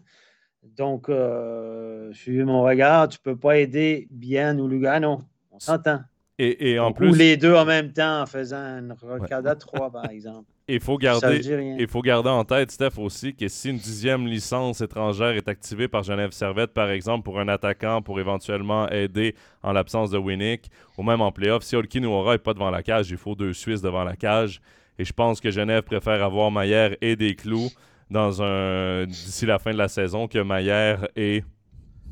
[0.76, 5.20] Donc, euh, suivez mon regard, tu ne peux pas aider bien ou Lugano.
[5.50, 6.00] On s'entend.
[6.38, 7.10] Et, et en plus.
[7.10, 10.46] Ou les deux en même temps en faisant une rocade à trois, par exemple.
[10.70, 11.40] Il faut, garder,
[11.78, 15.88] il faut garder en tête, Steph, aussi, que si une dixième licence étrangère est activée
[15.88, 20.70] par Genève Servette, par exemple, pour un attaquant, pour éventuellement aider en l'absence de Winnick,
[20.98, 23.54] ou même en playoff, si Olki Noura n'est pas devant la cage, il faut deux
[23.54, 24.60] Suisses devant la cage.
[24.98, 27.70] Et je pense que Genève préfère avoir Maillère et des clous
[28.10, 31.44] dans un d'ici la fin de la saison que Maillère et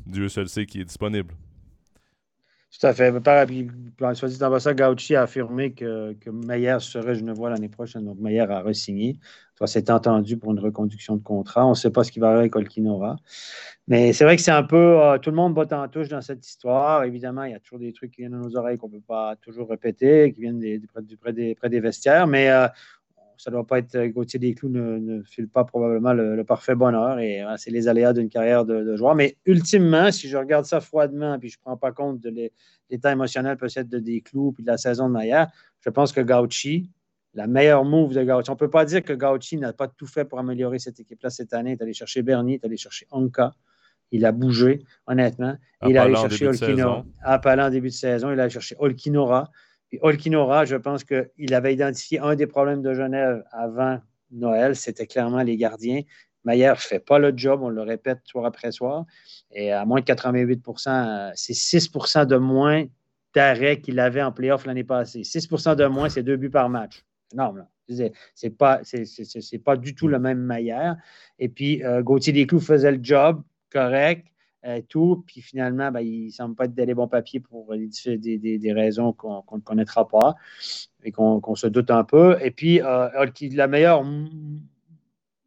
[0.07, 1.35] Dieu seul sait qui est disponible.
[2.79, 3.13] Tout à fait.
[4.15, 8.05] Soit ça, Gauchi a affirmé que, que Maillère serait Genevois l'année prochaine.
[8.05, 9.19] Donc, Maillère a re-signé.
[9.65, 11.65] C'est entendu pour une reconduction de contrat.
[11.65, 13.17] On ne sait pas ce qui va arriver avec Olkinora.
[13.89, 15.01] Mais c'est vrai que c'est un peu.
[15.01, 17.05] Euh, tout le monde botte en touche dans cette histoire.
[17.05, 19.05] Évidemment, il y a toujours des trucs qui viennent dans nos oreilles qu'on ne peut
[19.07, 20.61] pas toujours répéter, qui viennent
[20.93, 22.27] près, des, près, des, vestiaires.
[22.27, 22.67] Mais euh,
[23.39, 23.95] ça ne doit pas être.
[23.95, 27.19] Euh, Gauthier Desclous ne, ne file pas probablement le, parfait bonheur.
[27.19, 29.15] Et c'est les aléas d'une carrière de, joueur.
[29.15, 32.51] Mais ultimement, si je regarde ça froidement, puis je ne prends pas compte de
[32.91, 35.49] l'état émotionnel peut-être de Desclous, puis de la saison de Maillard,
[35.81, 36.91] je pense que Gauchi,
[37.37, 38.51] la meilleure move de Gauchi.
[38.51, 41.29] On ne peut pas dire que Gauchi n'a pas tout fait pour améliorer cette équipe-là
[41.29, 41.73] cette année.
[41.73, 43.53] Il est allé chercher Bernier, il est allé chercher Onka.
[44.11, 45.57] Il a bougé, honnêtement.
[45.87, 47.05] il est allé chercher Olkinora.
[47.23, 49.51] Appelant en début de saison, il a allé chercher Olkinora,
[49.89, 53.99] Puis Olkinora, je pense qu'il avait identifié un des problèmes de Genève avant
[54.31, 56.03] Noël, c'était clairement les gardiens.
[56.45, 59.05] Maillard ne fait pas le job, on le répète soir après soir.
[59.51, 62.85] Et à moins de 88% euh, c'est 6% de moins
[63.35, 65.23] d'arrêts qu'il avait en playoff l'année passée.
[65.23, 67.05] 6% de moins, c'est deux buts par match.
[67.33, 67.67] Énorme.
[68.35, 70.97] C'est pas, c'est pas du tout le même Maillard.
[71.39, 74.27] Et puis, euh, Gauthier Desclous faisait le job correct,
[74.65, 75.25] euh, tout.
[75.27, 79.13] Puis finalement, ben, il ne semble pas être des bons papiers pour des, des, raisons
[79.13, 80.35] qu'on ne connaîtra pas
[81.05, 82.37] et qu'on se doute un peu.
[82.43, 84.05] Et puis, la meilleure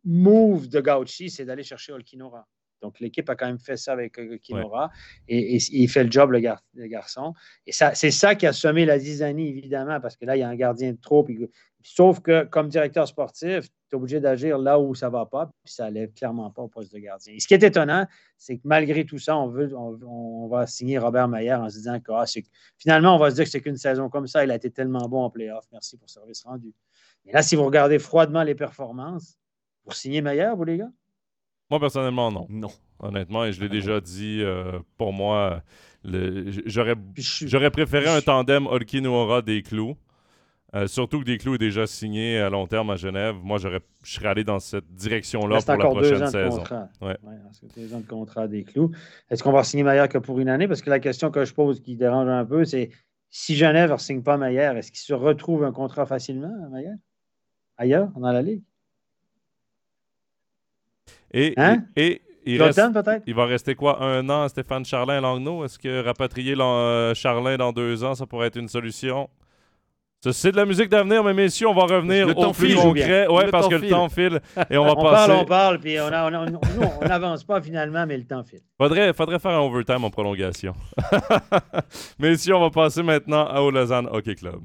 [0.05, 2.47] move de Gauchi, c'est d'aller chercher Olkinora.
[2.81, 4.89] Donc, l'équipe a quand même fait ça avec Olkinora
[5.27, 7.33] et, il fait le job, le, garçon.
[7.65, 10.49] Et c'est ça qui a semé la zizanie, évidemment, parce que là, il y a
[10.49, 11.27] un gardien de trop.
[11.81, 15.47] Sauf que, comme directeur sportif, tu es obligé d'agir là où ça ne va pas,
[15.63, 17.33] puis ça n'allait clairement pas au poste de gardien.
[17.33, 18.05] Et ce qui est étonnant,
[18.37, 21.99] c'est que malgré tout ça, on, veut, on, va signer Robert Mayer en se disant
[21.99, 22.25] que ah,
[22.77, 24.43] finalement, on va se dire que c'est qu'une saison comme ça.
[24.43, 25.65] Il a été tellement bon en playoff.
[25.71, 26.73] Merci pour service rendu.
[27.25, 29.37] Mais là, si vous regardez froidement les performances,
[29.83, 30.91] pour signer Maillard, vous, les gars?
[31.69, 32.47] Moi, personnellement, non.
[32.49, 32.71] Non.
[32.99, 35.63] Honnêtement, et je l'ai déjà dit, euh, pour moi,
[36.03, 39.95] j'aurais préféré un tandem Olkin des clous.
[40.75, 43.35] Euh, surtout que des clous est déjà signé à long terme à Genève.
[43.41, 43.67] Moi, je
[44.03, 46.63] serais allé dans cette direction-là pour la prochaine saison.
[47.01, 47.17] Ouais.
[47.23, 47.35] Ouais,
[47.75, 48.91] deux ans de contrat des clous.
[49.31, 50.67] Est-ce qu'on va signer Maillard que pour une année?
[50.67, 52.91] Parce que la question que je pose qui dérange un peu, c'est
[53.31, 56.97] si Genève ne signe pas Maillard, est-ce qu'il se retrouve un contrat facilement, Maillard?
[57.77, 58.61] Ailleurs, dans la Ligue?
[61.31, 61.83] Et, hein?
[61.95, 65.65] et, il, va rester quoi, un an Stéphane Charlin Langnaud?
[65.65, 69.29] Est-ce que rapatrier euh, Charlin dans deux ans, ça pourrait être une solution?
[70.21, 73.25] C'est de la musique d'avenir, mais messieurs, on va revenir au plus concret.
[73.29, 74.41] Oui, parce que le temps file.
[74.69, 75.27] Et on va on passer...
[75.27, 76.09] parle, on parle, puis on
[77.07, 78.59] n'avance pas finalement, mais le temps file.
[78.77, 80.73] Faudrait, faudrait faire un overtime en prolongation.
[82.19, 84.59] messieurs, on va passer maintenant au Lausanne Hockey Club.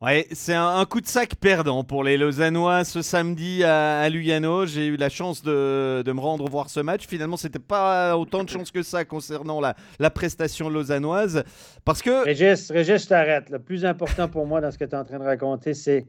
[0.00, 4.64] Ouais, c'est un, coup de sac perdant pour les Lausannois ce samedi à, Lugano.
[4.64, 7.08] J'ai eu la chance de, me rendre voir ce match.
[7.08, 11.42] Finalement, c'était pas autant de chance que ça concernant la, la prestation lausannoise.
[11.84, 12.24] Parce que.
[12.24, 13.50] Régis, Régis je t'arrête.
[13.50, 16.06] Le plus important pour moi dans ce que tu es en train de raconter, c'est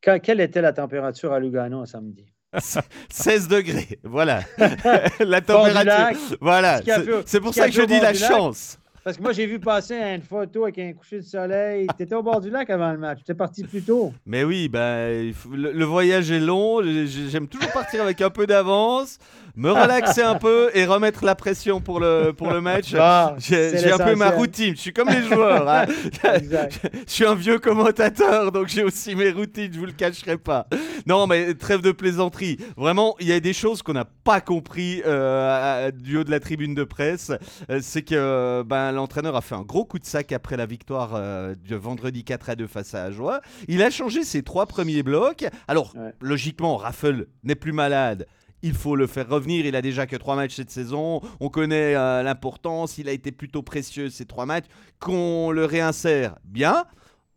[0.00, 2.32] quelle était la température à Lugano samedi?
[3.10, 4.42] 16 degrés, voilà.
[5.20, 6.36] la température.
[6.40, 6.80] Voilà.
[7.26, 8.78] C'est pour ça que je dis la chance.
[9.06, 11.86] Parce que moi, j'ai vu passer une photo avec un coucher de soleil.
[11.96, 13.20] Tu étais au bord du lac avant le match.
[13.24, 14.12] Tu es parti plus tôt.
[14.26, 16.82] Mais oui, ben, le, voyage est long.
[16.82, 19.18] J'aime toujours partir avec un peu d'avance,
[19.54, 22.96] me relaxer un peu et remettre la pression pour le, pour le match.
[22.98, 24.74] Ah, j'ai un peu ma routine.
[24.74, 25.68] Je suis comme les joueurs.
[25.68, 25.86] Hein.
[26.24, 26.68] je
[27.06, 29.70] suis un vieux commentateur, donc j'ai aussi mes routines.
[29.72, 30.66] Je vous le cacherai pas.
[31.06, 32.58] Non, mais trêve de plaisanterie.
[32.76, 36.40] Vraiment, il y a des choses qu'on n'a pas compris euh, du haut de la
[36.40, 37.30] tribune de presse.
[37.70, 41.12] Euh, c'est que ben, l'entraîneur a fait un gros coup de sac après la victoire
[41.14, 43.40] euh, de vendredi 4 à 2 face à Ajoie.
[43.68, 45.46] Il a changé ses trois premiers blocs.
[45.68, 48.26] Alors, logiquement, Raffle n'est plus malade.
[48.62, 49.64] Il faut le faire revenir.
[49.66, 51.20] Il a déjà que trois matchs cette saison.
[51.40, 52.98] On connaît euh, l'importance.
[52.98, 54.66] Il a été plutôt précieux ces trois matchs.
[54.98, 56.84] Qu'on le réinsère bien,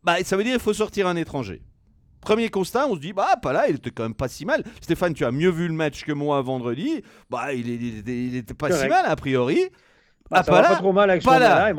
[0.04, 1.62] bah, ça veut dire qu'il faut sortir un étranger.
[2.22, 4.64] Premier constat, on se dit, bah, pas là, il était quand même pas si mal.
[4.82, 7.02] Stéphane, tu as mieux vu le match que moi vendredi.
[7.30, 9.70] Bah, il, était pas si mal, a priori.
[10.30, 11.74] Bah, ah, pas, là, pas trop mal avec pas là.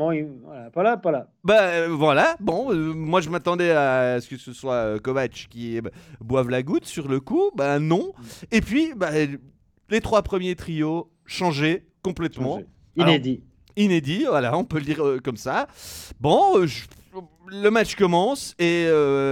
[0.73, 1.27] pas là, pas là.
[1.43, 5.47] Bah euh, voilà, bon, euh, moi je m'attendais à ce que ce soit euh, Kovac
[5.49, 5.79] qui
[6.19, 8.11] boive la goutte sur le coup, bah non.
[8.51, 9.11] Et puis, bah,
[9.89, 12.61] les trois premiers trios changés complètement.
[12.97, 13.41] Inédit.
[13.77, 15.67] inédit, voilà, on peut le dire comme ça.
[16.19, 16.65] Bon,
[17.47, 18.85] le match commence et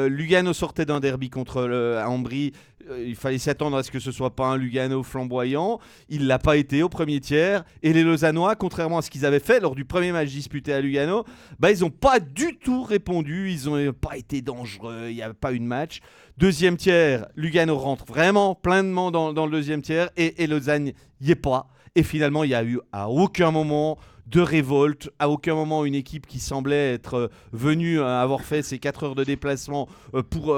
[0.08, 4.12] Lugano sortait d'un derby contre le Ambry euh, il fallait s'attendre à ce que ce
[4.12, 5.80] soit pas un Lugano flamboyant.
[6.10, 7.64] Il l'a pas été au premier tiers.
[7.84, 10.82] Et les Lausannois, contrairement à ce qu'ils avaient fait lors du premier match disputé à
[10.82, 11.24] Lugano,
[11.60, 13.52] bah, ils n'ont pas du tout répondu.
[13.52, 15.08] Ils n'ont pas été dangereux.
[15.10, 16.00] Il n'y a pas eu de match.
[16.38, 20.10] Deuxième tiers, Lugano rentre vraiment pleinement dans, le deuxième tiers.
[20.18, 21.68] Et, et Lausanne n'y est pas.
[21.96, 23.98] Et finalement, il n'y a eu à aucun moment
[24.30, 25.10] de révolte.
[25.20, 29.04] À aucun moment, une équipe qui semblait être euh, venue euh, avoir fait ses 4
[29.04, 30.56] heures de déplacement euh, pour,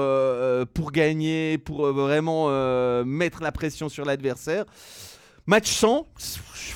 [0.74, 2.48] pour gagner, pour vraiment
[3.04, 4.64] mettre la pression sur l'adversaire.
[5.46, 6.06] Match 100,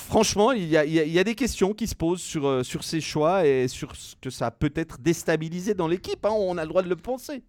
[0.09, 0.77] franchement, il y,
[1.19, 4.51] a, des questions qui se posent sur, sur ces choix et sur ce que ça
[4.51, 6.25] peut-être déstabilisé dans l'équipe.
[6.25, 6.33] Hein.
[6.33, 7.43] on a le droit de le penser.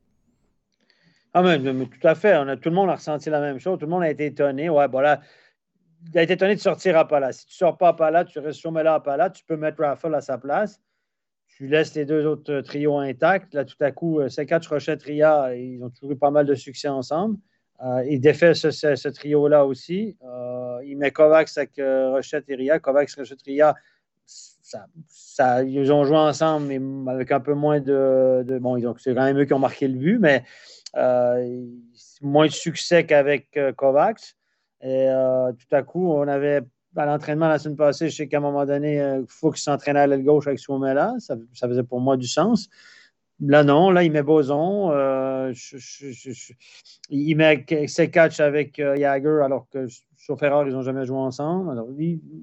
[1.34, 2.36] Ah, mais, tout à fait.
[2.38, 3.78] On a, tout le monde a ressenti la même chose.
[3.80, 4.70] Tout le monde a été étonné.
[4.70, 4.88] Ouais,
[6.16, 7.32] a été étonné de sortir à Pala.
[7.34, 9.58] Si tu ne sors pas à Pala, tu restes sur là à Pala, tu peux
[9.58, 10.82] mettre Raffle à sa place.
[11.48, 13.54] Tu laisses les deux autres euh, trios intacts.
[13.54, 16.54] Là, tout à coup, euh, C4, Rochette, Ria, ils ont toujours eu pas mal de
[16.54, 17.38] succès ensemble.
[17.84, 20.18] Euh, il défait ce, trio-là aussi.
[20.84, 22.80] il met Kovacs avec Rochette et Ria.
[22.80, 23.76] Kovacs, Rochette, Ria,
[25.66, 28.44] ils ont joué ensemble, mais avec un peu moins de.
[28.60, 30.44] bon, c'est quand même eux qui ont marqué le but, mais
[32.22, 34.36] moins de succès qu'avec Kovacs.
[34.82, 36.62] Et euh, tout à coup, on avait
[36.96, 39.98] à l'entraînement la semaine passée, je sais qu'à un moment donné, il faut qu'il s'entraîne
[39.98, 41.14] à l'aile gauche avec Suomela.
[41.20, 42.70] Ça, ça faisait pour moi du sens.
[43.40, 43.92] Là, non.
[43.92, 44.92] Là, il met Boson.
[47.10, 51.72] il met ses catchs avec Jagger alors que sauf erreur, ils n'ont jamais joué ensemble.
[51.72, 51.88] Alors,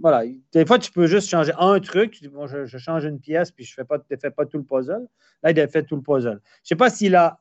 [0.01, 0.25] voilà.
[0.53, 2.13] Des fois, tu peux juste changer un truc.
[2.13, 4.59] Tu dis, bon, je, change une pièce, puis je ne fais pas, fais pas tout
[4.59, 5.07] le puzzle.
[5.43, 6.41] Là, il a fait tout le puzzle.
[6.41, 7.41] Je ne sais pas s'il a.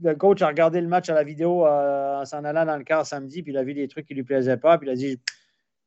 [0.00, 2.84] Le coach a regardé le match à la vidéo euh, en s'en allant dans le
[2.84, 4.92] car samedi, puis il a vu des trucs qui ne lui plaisaient pas, puis il
[4.92, 5.20] a dit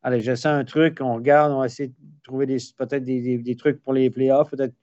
[0.03, 3.82] Allez, j'essaie un truc, on regarde, on va essayer de trouver peut-être des, des, trucs
[3.82, 4.76] pour les playoffs, peut-être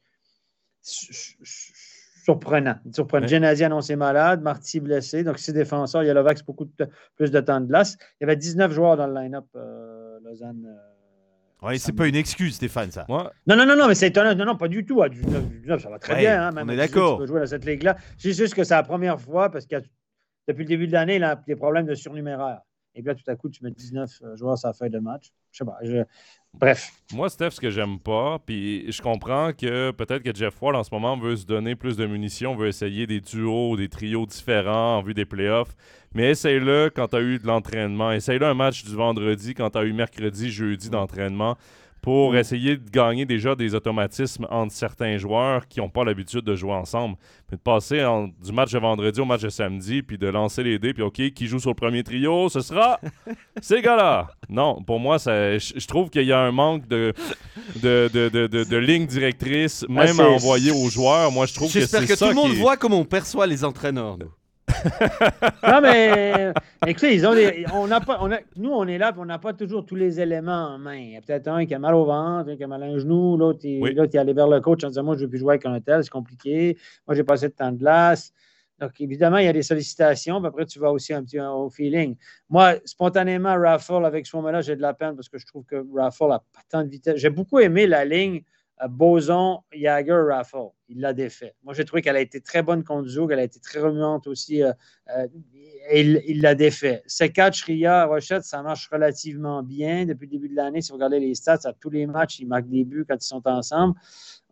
[0.83, 2.75] surprenant.
[2.93, 3.29] surprenant.
[3.29, 3.63] Ouais.
[3.63, 5.23] annoncé malade, Marty blessé.
[5.23, 6.03] Donc, c'est défenseur.
[6.03, 6.67] Il y a Lovax beaucoup
[7.15, 7.97] plus de temps de glace.
[8.21, 10.67] Il y avait 19 joueurs dans le line-up, euh, Lausanne.
[11.63, 13.07] Ouais, c'est pas une excuse, Stéphane, ça.
[13.09, 14.35] Non, non, non, non, mais c'est étonnant.
[14.35, 15.03] Non, non, pas du tout.
[15.03, 16.49] À 19, ça va très bien.
[16.49, 17.19] Hein, même on est d'accord.
[17.19, 17.97] Tu peux jouer dans cette ligue-là.
[18.19, 19.77] C'est juste que c'est la première fois parce que
[20.49, 22.63] depuis le début de l'année, il a des problèmes de surnuméraire.
[22.95, 24.99] Et puis là, tout à coup, tu mets 19 euh, joueurs sur la feuille de
[24.99, 25.33] match.
[25.51, 25.79] Je sais pas.
[26.55, 26.93] Bref.
[27.13, 30.85] Moi, Steph, ce que j'aime pas, puis je comprends que peut-être que Jeff Ward en
[30.85, 34.99] ce moment veut se donner plus de munitions, veut essayer des duos, des trios différents
[34.99, 35.75] en vue des playoffs.
[36.15, 38.13] Mais essaye-le quand tu as eu de l'entraînement.
[38.13, 41.57] Essaye-le un match du vendredi quand tu as eu mercredi, jeudi d'entraînement
[42.03, 46.57] pour essayer de gagner déjà des automatismes entre certains joueurs qui n'ont pas l'habitude de
[46.57, 47.15] jouer ensemble.
[47.51, 48.05] Mais de passer
[48.45, 51.33] du match de vendredi au match de samedi, puis de lancer les dés, puis OK,
[51.33, 52.99] qui joue sur le premier trio, ce sera
[53.63, 54.27] ces gars-là.
[54.49, 57.15] Non, pour moi, je trouve qu'il y a un manque de,
[57.81, 61.31] de, de, de, de ligne directrice, ah, même à envoyer aux joueurs.
[61.31, 63.47] Moi, je trouve que c'est ça J'espère que tout le monde voit comment on perçoit
[63.47, 64.19] les entraîneurs.
[65.69, 66.53] Non, mais
[66.87, 67.35] écoutez, ils ont
[67.75, 70.21] on a pas, on a, nous, on est là, on n'a pas toujours tous les
[70.21, 70.97] éléments en main.
[70.97, 72.87] Il y a peut-être un qui a mal au ventre, un qui a mal à
[72.87, 75.31] un genou, l'autre, il, est allé vers le coach en disant Moi, je ne veux
[75.31, 76.77] plus jouer avec un tel, c'est compliqué.
[77.07, 78.33] Moi, j'ai passé de temps de glace.
[78.81, 81.71] Donc, évidemment, il y a des sollicitations, puis après, tu vas aussi un petit au
[81.71, 82.17] feeling.
[82.51, 85.85] Moi, spontanément, Raffle, avec ce moment-là, j'ai de la peine parce que je trouve que
[85.95, 87.17] Raffle n'a pas tant de vitesse.
[87.17, 88.43] J'ai beaucoup aimé la ligne
[88.89, 90.71] Boson, Jagger, Raffle.
[90.89, 91.55] Il l'a défait.
[91.63, 93.31] Moi, j'ai trouvé qu'elle a été très bonne contre Zoug.
[93.33, 94.63] Elle a été très remuante aussi.
[94.63, 94.73] Euh,
[95.17, 95.27] euh,
[95.93, 97.03] il l'a défait.
[97.35, 100.81] quatre Ria, Rochette, ça marche relativement bien depuis le début de l'année.
[100.81, 103.27] Si vous regardez les stats, à tous les matchs, ils marquent des buts quand ils
[103.27, 103.95] sont ensemble.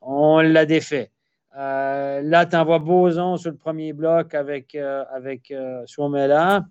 [0.01, 1.11] On l'a défait.
[1.57, 5.53] Euh, là, tu envoies Boson sur le premier bloc avec, avec
[5.87, 6.65] Suomela.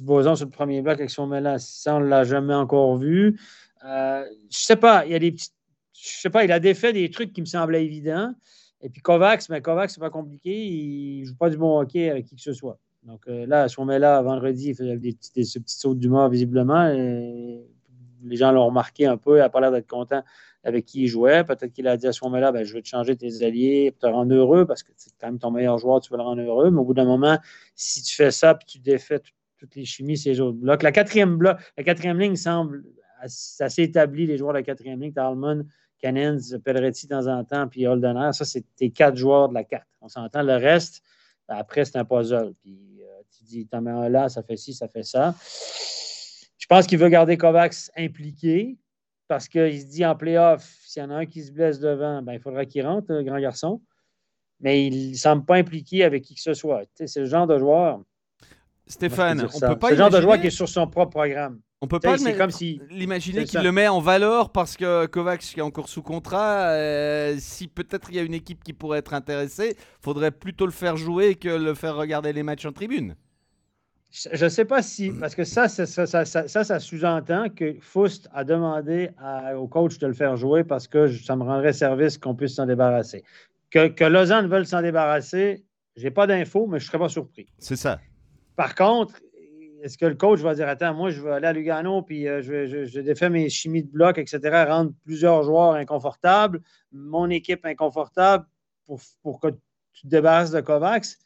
[0.00, 3.40] Boson sur le premier bloc avec Suomela, ça, on ne l'a jamais encore vu.
[3.82, 5.54] je ne sais pas, il y a des petites
[6.02, 8.34] je sais pas, il a défait des trucs qui me semblaient évidents.
[8.80, 10.66] Et puis Kovacs, mais Kovacs, c'est pas compliqué.
[10.66, 12.78] Il joue pas du bon hockey avec qui que ce soit.
[13.04, 16.28] Donc euh, là, si on met là vendredi, il faisait des, des, petits sauts d'humeur
[16.28, 16.88] visiblement.
[16.88, 19.36] Les gens l'ont remarqué un peu.
[19.36, 20.22] Il n'a pas l'air d'être content
[20.64, 21.44] avec qui il jouait.
[21.44, 24.00] Peut-être qu'il a dit à ce moment-là, ben, je vais te changer tes alliés pour
[24.00, 26.42] te rendre heureux parce que c'est quand même ton meilleur joueur, tu veux le rendre
[26.42, 26.70] heureux.
[26.70, 27.38] Mais au bout d'un moment,
[27.76, 29.20] si tu fais ça puis tu défais
[29.58, 30.82] toutes les chimies, ces autres blocs.
[30.82, 32.84] La quatrième bloc, la quatrième ligne semble
[33.22, 35.12] assez établie, les joueurs de la quatrième ligne.
[35.12, 35.64] Talman,
[36.02, 38.30] Cannons, Pelleretti de temps en temps, puis Holdener.
[38.32, 39.86] Ça, c'est tes quatre joueurs de la carte.
[40.00, 40.42] On s'entend.
[40.42, 41.02] Le reste,
[41.48, 42.54] après, c'est un puzzle.
[42.60, 45.34] Puis euh, tu dis, t'en mets un là, ça fait ci, ça fait ça.
[46.58, 48.76] Je pense qu'il veut garder Kovacs impliqué
[49.28, 52.20] parce qu'il se dit en playoff, s'il y en a un qui se blesse devant,
[52.20, 53.80] ben, il faudra qu'il rentre, le grand garçon.
[54.60, 56.82] Mais il ne semble pas impliqué avec qui que ce soit.
[56.94, 58.02] c'est le genre de joueur.
[58.86, 59.88] Stéphane, on peut pas.
[59.88, 61.60] C'est le genre de joueur qui est sur son propre programme.
[61.82, 62.14] On peut pas
[62.90, 66.68] l'imaginer qu'il le met en valeur parce que Kovacs est encore sous contrat.
[66.68, 70.70] Euh, si peut-être il y a une équipe qui pourrait être intéressée, faudrait plutôt le
[70.70, 73.16] faire jouer que le faire regarder les matchs en tribune.
[74.12, 78.44] Je ne sais pas si, parce que ça, ça, ça, ça, sous-entend que Faust a
[78.44, 79.10] demandé
[79.56, 82.66] au coach de le faire jouer parce que ça me rendrait service qu'on puisse s'en
[82.66, 83.24] débarrasser.
[83.70, 85.64] Que, que Lausanne veuille s'en débarrasser,
[85.96, 87.48] je n'ai pas d'infos, mais je ne serais pas surpris.
[87.58, 87.98] C'est ça.
[88.54, 89.14] Par contre,
[89.82, 92.40] est-ce que le coach va dire Attends, moi, je vais aller à Lugano, puis euh,
[92.40, 96.60] je, je, défais mes chimies de bloc, etc., rendre plusieurs joueurs inconfortables,
[96.92, 98.46] mon équipe inconfortable
[98.86, 99.48] pour, pour que
[99.92, 101.16] tu te débarrasses de Kovacs?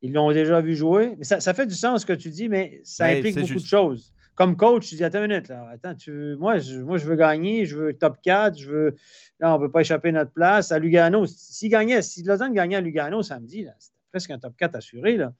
[0.00, 1.14] Ils l'ont déjà vu jouer.
[1.18, 3.66] Mais ça, ça, fait du sens ce que tu dis, mais ça implique beaucoup de
[3.66, 4.12] choses.
[4.34, 5.68] Comme coach, tu dis Attends une minute, là.
[5.72, 8.96] Attends, tu, moi, je, moi, je veux gagner, je veux top 4, je veux.
[9.38, 10.72] Là, on ne peut pas échapper notre place.
[10.72, 14.76] À Lugano, s'il gagnait, si Lausanne gagnait à Lugano samedi, c'était presque un top 4
[14.76, 15.18] assuré.
[15.18, 15.32] Là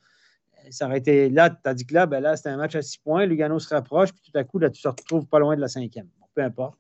[0.70, 2.82] ça aurait été là, tu as dit que là, ben là, c'était un match à
[2.82, 5.56] six points, Lugano se rapproche, puis tout à coup, là, tu te retrouves pas loin
[5.56, 6.08] de la cinquième.
[6.34, 6.76] peu importe.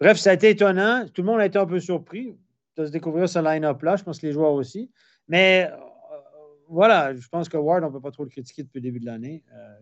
[0.00, 1.06] Bref, ça a été étonnant.
[1.12, 2.36] Tout le monde a été un peu surpris
[2.76, 3.96] de se découvrir ce line-up-là.
[3.96, 4.90] Je pense que les joueurs aussi.
[5.28, 5.76] Mais euh,
[6.68, 8.98] voilà, je pense que Ward, on ne peut pas trop le critiquer depuis le début
[8.98, 9.44] de l'année.
[9.54, 9.74] Euh,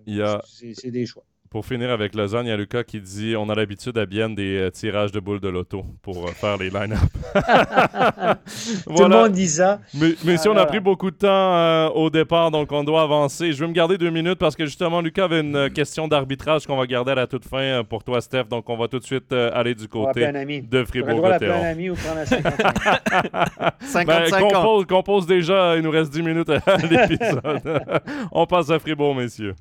[0.45, 1.25] c'est des choix.
[1.51, 4.31] Pour finir avec Lausanne, il y a Lucas qui dit on a l'habitude à bien
[4.31, 7.01] des euh, tirages de boules de loto pour euh, faire les line-up.
[8.87, 9.81] Tout le monde dit ça.
[9.95, 13.03] Mais, mais si on a pris beaucoup de temps euh, au départ, donc on doit
[13.03, 13.53] avancer.
[13.53, 16.77] Je vais me garder deux minutes parce que justement, Lucas avait une question d'arbitrage qu'on
[16.77, 18.45] va garder à la toute fin pour toi, Steph.
[18.45, 21.65] Donc on va tout de suite aller du côté de Fribourg-Gotteron.
[21.65, 26.23] un ami ou prendre un 55 50 ben, compose, compose déjà, il nous reste 10
[26.23, 27.83] minutes à l'épisode.
[28.31, 29.57] on passe à Fribourg, messieurs.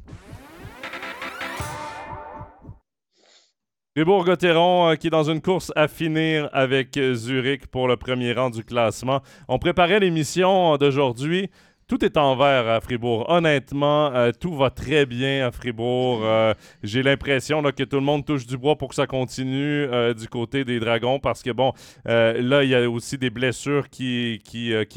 [3.99, 8.31] Fribourg-Gotteron euh, qui est dans une course à finir avec euh, Zurich pour le premier
[8.31, 9.19] rang du classement.
[9.49, 11.49] On préparait l'émission d'aujourd'hui
[11.89, 13.25] tout est en vert à Fribourg.
[13.29, 16.21] Honnêtement, euh, tout va très bien à Fribourg.
[16.23, 20.13] Euh, j'ai l'impression que tout le monde touche du bois pour que ça continue euh,
[20.13, 21.73] du côté des Dragons parce que, bon,
[22.05, 24.39] là, il y a aussi des blessures qui,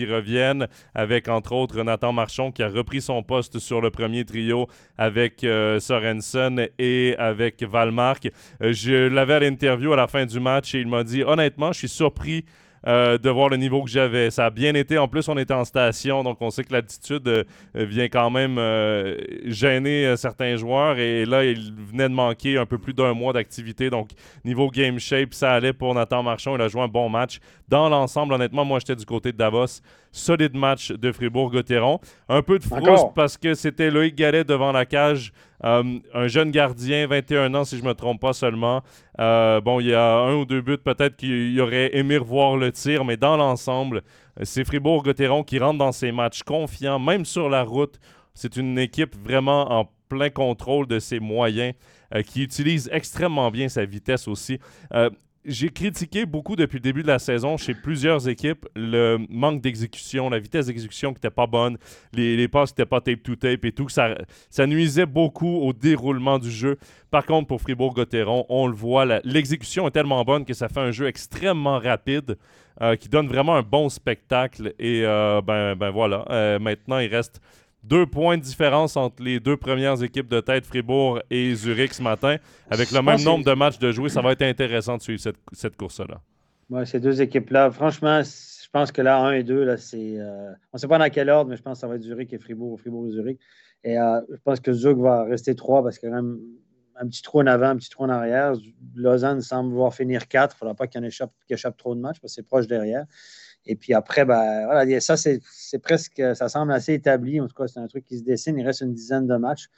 [0.01, 4.68] reviennent avec, entre autres, Nathan Marchand qui a repris son poste sur le premier trio
[4.99, 5.47] avec
[5.78, 8.28] Sorensen et avec Valmark.
[8.61, 11.78] je l'avais à l'interview à la fin du match et il m'a dit, honnêtement, je
[11.78, 12.45] suis surpris
[12.87, 14.30] euh, de voir le niveau que j'avais.
[14.30, 14.99] Ça a bien été.
[14.99, 18.59] En plus, on était en station, donc on sait que l'attitude euh, vient quand même
[18.59, 20.99] euh, gêner certains joueurs.
[20.99, 23.91] Et là, il venait de manquer un peu plus d'un mois d'activité.
[23.91, 24.11] Donc,
[24.45, 26.57] niveau game shape, ça allait pour Nathan Marchand.
[26.57, 27.39] Il a joué un bon match.
[27.68, 29.80] Dans l'ensemble, honnêtement, moi, j'étais du côté de Davos.
[30.13, 31.99] Solide match de Fribourg-Gotteron.
[32.29, 35.33] Un peu de frousse parce que c'était Loïc Gallet devant la cage.
[35.65, 38.83] Euh, un jeune gardien, 21 ans si je ne me trompe pas seulement.
[39.19, 42.71] Euh, bon, il y a un ou deux buts peut-être qu'il aurait aimé revoir le
[42.73, 44.03] tir, mais dans l'ensemble,
[44.43, 47.99] c'est Fribourg-Gotteron qui rentre dans ces matchs confiants, même sur la route.
[48.35, 51.75] C'est une équipe vraiment en plein contrôle de ses moyens,
[52.15, 54.59] euh, qui utilise extrêmement bien sa vitesse aussi
[55.45, 60.30] j'ai critiqué beaucoup depuis le début de la saison chez plusieurs équipes le manque d'exécution,
[60.30, 61.78] la vitesse d'exécution qui n'était pas bonne,
[62.12, 63.88] les, passes qui n'étaient pas tape-to-tape et tout.
[63.88, 64.16] Ça,
[64.51, 66.78] ça nuisait beaucoup au déroulement du jeu.
[67.11, 70.93] Par contre, pour Fribourg-Gotteron, on le voit, l'exécution est tellement bonne que ça fait un
[70.93, 72.36] jeu extrêmement rapide
[72.80, 74.72] euh, qui donne vraiment un bon spectacle.
[74.78, 77.40] Et euh, ben, ben voilà, euh, maintenant il reste
[77.83, 82.03] deux points de différence entre les deux premières équipes de tête, Fribourg et Zurich ce
[82.03, 82.37] matin.
[82.70, 85.20] Avec le même nombre de matchs de jouer, ça va être intéressant de suivre
[85.53, 86.20] cette, course-là.
[86.70, 90.18] Oui, ces deux équipes-là, franchement, je pense que là, 1 et 2, là, c'est.
[90.18, 92.03] Euh, on ne sait pas dans quel ordre, mais je pense que ça va être
[92.03, 93.39] Zurich et Fribourg, Fribourg et Zurich.
[93.85, 96.41] Et euh, je pense que Zug va rester 3 parce qu'il y a quand même
[96.97, 98.55] un petit trou en avant, un petit trou en arrière.
[98.95, 100.53] Lausanne semble vouloir finir 4.
[100.53, 103.07] Il ne faudra pas qu'il échappe, échappe trop de matchs parce que c'est proche derrière.
[103.67, 107.41] Et puis après, ben, voilà, ça, c'est presque, ça semble assez établi.
[107.41, 108.59] En tout cas, c'est un truc qui se dessine.
[108.59, 109.69] Il reste une dizaine de matchs.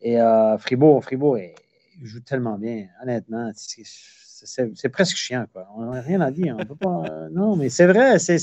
[0.00, 1.38] Et euh, Fribourg, Fribourg
[2.02, 3.50] joue tellement bien, honnêtement.
[3.54, 5.66] C'est presque chiant, quoi.
[5.74, 6.56] On n'a rien à dire.
[6.58, 8.38] On peut pas, euh, non, mais c'est vrai, c'est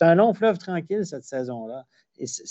[0.00, 1.84] un long fleuve tranquille, cette saison-là.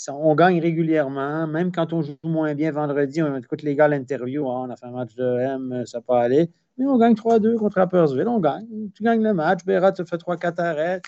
[0.08, 3.22] On gagne régulièrement, même quand on joue moins bien vendredi.
[3.22, 6.14] On écoute les gars l'interview, ah, on a fait un match de M, ça peut
[6.14, 6.50] aller.
[6.78, 8.66] Mais on gagne 3-2 contre Rappersville, on gagne.
[8.94, 11.00] Tu gagnes le match, Béra te fait 3-4 arrêts,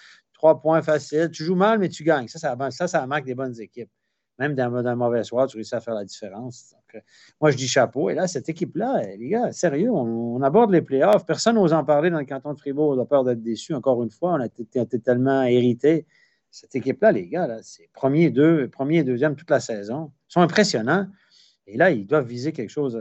[0.43, 1.31] trois points faciles.
[1.31, 2.27] Tu joues mal, mais tu gagnes.
[2.27, 2.57] Ça,
[2.89, 3.91] ça, marque des bonnes équipes.
[4.41, 6.75] Même dans, un mauvais soir, tu réussis à faire la différence.
[6.97, 6.99] Euh,
[7.41, 8.11] moi, je dis chapeau.
[8.11, 11.25] Et là, cette équipe-là, les gars, sérieux, on, aborde les playoffs.
[11.25, 12.97] Personne n'ose en parler dans le canton de Fribourg.
[12.97, 13.73] On a peur d'être déçu.
[13.73, 16.07] Encore une fois, on a été, tellement hérité.
[16.51, 20.11] Cette équipe-là, les gars, c'est premier, deux, premier et deuxième toute la saison.
[20.29, 21.07] Ils sont impressionnants.
[21.67, 23.01] Et là, ils doivent viser quelque chose.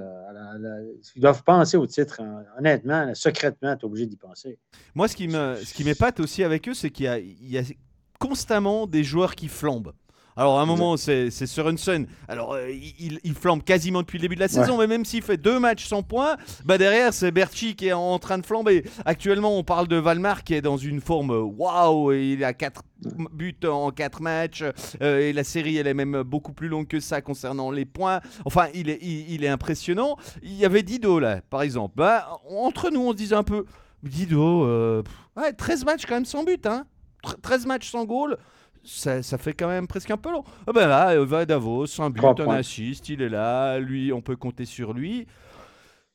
[1.16, 2.22] ils doivent penser au titre.
[2.22, 2.43] Hein.
[2.57, 4.59] Honnêtement, secrètement, tu es obligé d'y penser.
[4.93, 7.64] Moi, ce qui m'épate aussi avec eux, c'est qu'il y, a
[8.20, 9.93] constamment des joueurs qui flambent.
[10.38, 12.08] Alors, à un moment, c'est Sorensen.
[12.28, 15.22] Alors, euh, il, il, flambe quasiment depuis le début de la saison, mais même s'il
[15.22, 18.84] fait deux matchs sans points, bah derrière, c'est Berchi qui est en train de flamber.
[19.06, 22.84] Actuellement, on parle de Valmar qui est dans une forme waouh, il a 4
[23.32, 24.64] buts en 4 matchs.
[25.02, 28.22] Euh, et la série, elle est même beaucoup plus longue que ça concernant les points.
[28.46, 30.18] Enfin, il est, il, est impressionnant.
[30.44, 31.96] Il y avait Dido, là, par exemple.
[31.98, 33.66] Bah, entre nous, on se disait un peu
[34.04, 35.04] Dido, euh,
[35.58, 36.86] 13 matchs quand même sans but, hein
[37.42, 38.38] 13 matchs sans goal
[38.84, 40.44] ça, fait quand même presque un peu long.
[40.68, 44.36] Ah ben là, va Davos, un but, un assist, il est là, lui, on peut
[44.36, 45.28] compter sur lui.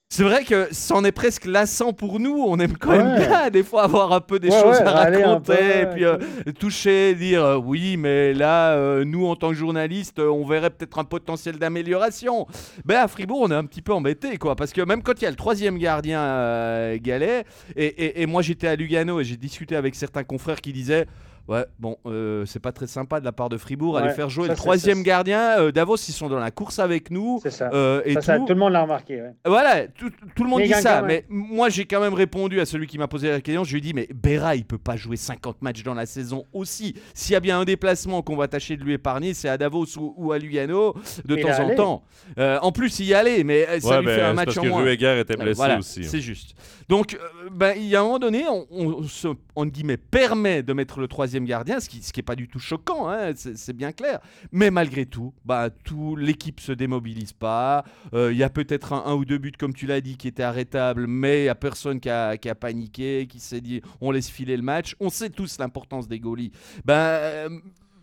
[0.09, 2.37] C'est vrai que c'en est presque lassant pour nous.
[2.37, 5.87] On aime quand même bien des fois avoir un peu des choses à raconter, et
[5.87, 6.17] puis euh,
[6.61, 11.01] toucher, dire euh, oui, mais là, euh, nous en tant que journalistes, on verrait peut-être
[11.01, 12.47] un potentiel d'amélioration.
[12.85, 15.25] Ben à Fribourg, on est un petit peu embêté, quoi, parce que même quand il
[15.25, 17.45] y a le troisième gardien Galet,
[17.75, 21.07] et, et moi j'étais à Lugano et j'ai discuté avec certains confrères qui disaient
[21.49, 24.29] Ouais, bon, euh, c'est pas très sympa de la part de Fribourg Ouais, aller faire
[24.29, 25.61] jouer ça, le troisième gardien.
[25.61, 27.39] Euh, Davos, ils sont dans la course avec nous.
[27.43, 27.71] C'est ça.
[27.73, 28.47] euh, et Ça, ça, tout.
[28.47, 29.23] tout le monde l'a remarqué.
[29.23, 29.31] ouais.
[29.45, 31.03] Voilà, tout, tout le monde Mais dit ça.
[31.03, 33.63] Mais moi, j'ai quand même répondu à celui qui m'a posé la question.
[33.63, 36.45] Je lui ai dit, mais Berra, il peut pas jouer 50 matchs dans la saison
[36.53, 36.95] aussi.
[37.15, 39.87] S'il y a bien un déplacement qu'on va tâcher de lui épargner, c'est à Davos
[39.99, 40.95] ou, ou à Lugano
[41.25, 41.75] de Mais temps en allé.
[41.77, 42.03] temps.
[42.39, 44.59] Euh, en plus, il y allait, mais ça Ouais, lui ben, fait un match parce
[44.59, 44.83] en que moins.
[44.83, 46.01] Rueger était blessé voilà, aussi.
[46.01, 46.09] hein.
[46.11, 46.55] C'est juste.
[46.89, 47.17] Donc,
[47.53, 51.01] ben, il y a un moment donné, on, on se entre guillemets, permet de mettre
[51.01, 54.21] le troisième gardien, ce qui n'est pas du tout choquant, hein, c'est bien clair.
[54.53, 57.85] Mais malgré tout, bah, tout l'équipe se démobilise pas.
[58.15, 60.29] Euh, Il y a peut-être un, un ou deux buts, comme tu l'as dit, qui
[60.29, 63.83] étaient arrêtables, mais il n'y a personne qui a, qui a paniqué, qui s'est dit
[64.01, 64.97] on laisse filer le match.
[65.01, 66.53] On sait tous l'importance des goalies.
[66.85, 67.49] Ben, euh,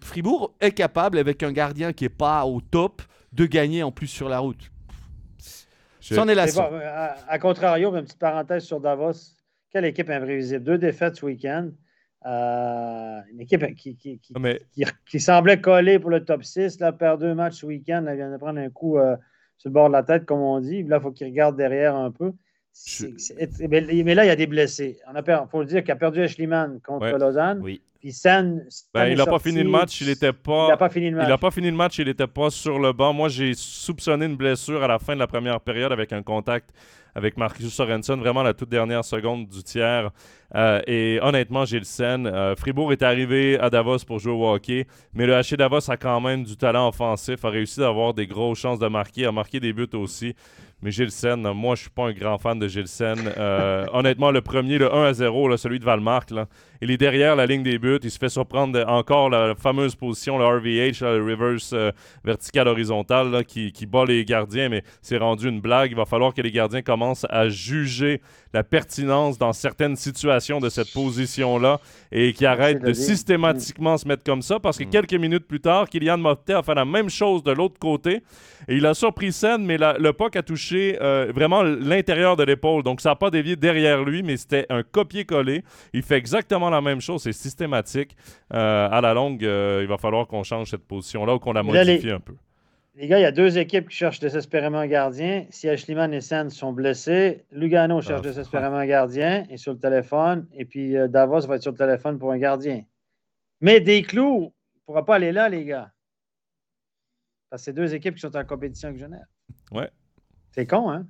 [0.01, 4.07] Fribourg est capable, avec un gardien qui n'est pas au top, de gagner en plus
[4.07, 4.69] sur la route.
[5.99, 9.13] C'en est la bon, à, à contrario, une petite parenthèse sur Davos.
[9.71, 10.63] Quelle équipe imprévisible.
[10.63, 11.71] Deux défaites ce week-end.
[12.26, 16.80] Euh, une équipe qui, qui, qui- mais qui- qui semblait coller pour le top 6.
[16.80, 18.05] Là, perd deux matchs ce week-end.
[18.07, 19.15] Elle vient de prendre un coup euh,
[19.57, 20.84] sur le bord de la tête, comme on dit.
[20.84, 22.32] Là, il faut qu'il regarde derrière un peu.
[22.71, 24.97] C'est- c'est- mais, mais là, il y a des blessés.
[25.13, 27.19] Il faut le dire qu'il a perdu Ashliman contre Ouais.
[27.19, 27.59] Lausanne.
[27.61, 27.82] Oui.
[27.99, 28.65] Puis Sen.
[28.69, 30.67] Sen ben, il n'a pas fini le match, il était Il pas.
[30.69, 31.26] n'a pas fini le match.
[31.26, 33.13] Il n'a pas fini le match, il n'était pas sur le banc.
[33.13, 36.71] Moi, j'ai soupçonné une blessure à la fin de la première période avec un contact
[37.16, 40.11] avec Marcus Sorensen, vraiment la toute dernière seconde du tiers.
[40.55, 44.86] Euh, et honnêtement, Gilles Sen, euh, Fribourg est arrivé à Davos pour jouer au hockey,
[45.14, 48.28] mais le HC Davos a quand même du talent offensif, a réussi à avoir des
[48.28, 50.36] grosses chances de marquer, a marqué des buts aussi.
[50.84, 53.18] Mais Gilles Sen, moi, je suis pas un grand fan de Gilles Sen.
[53.38, 56.30] Euh, honnêtement, le premier, le 1 à 0, là, celui de Valmark,
[56.82, 57.99] il est derrière la ligne des buts.
[58.03, 61.74] Il se fait surprendre encore la fameuse position, le RVH, le reverse
[62.26, 65.91] vertical horizontal, qui, qui bat les gardiens, mais c'est rendu une blague.
[65.91, 68.21] Il va falloir que les gardiens commencent à juger
[68.53, 71.79] la pertinence dans certaines situations de cette position-là
[72.11, 74.89] et qui arrêtent de de systématiquement se mettre comme ça parce que Mm.
[74.89, 78.21] quelques minutes plus tard, Kylian Motet a fait la même chose de l'autre côté
[78.67, 82.43] et il a surpris Sen, mais la- le puck a touché euh, vraiment l'intérieur de
[82.43, 82.83] l'épaule.
[82.83, 85.63] Donc ça n'a pas dévié derrière lui, mais c'était un copier-coller.
[85.93, 88.15] Il fait exactement la même chose, c'est systématique.
[88.53, 91.63] Euh, à la longue, euh, il va falloir qu'on change cette position-là ou qu'on la
[91.63, 92.35] modifie un peu.
[92.95, 95.47] Les gars, il y a deux équipes qui cherchent désespérément un gardien.
[95.49, 99.79] Si Ashliman et Sen sont blessés, Lugano cherche Ah, désespérément un gardien et sur le
[99.79, 100.47] téléphone.
[100.53, 102.83] Et puis euh, Davos va être sur le téléphone pour un gardien.
[103.61, 105.91] Mais des clous, il ne pourra pas aller là, les gars.
[107.49, 109.25] Parce que c'est deux équipes qui sont en compétition avec Genève.
[109.71, 109.89] Ouais.
[110.51, 111.07] C'est con, hein?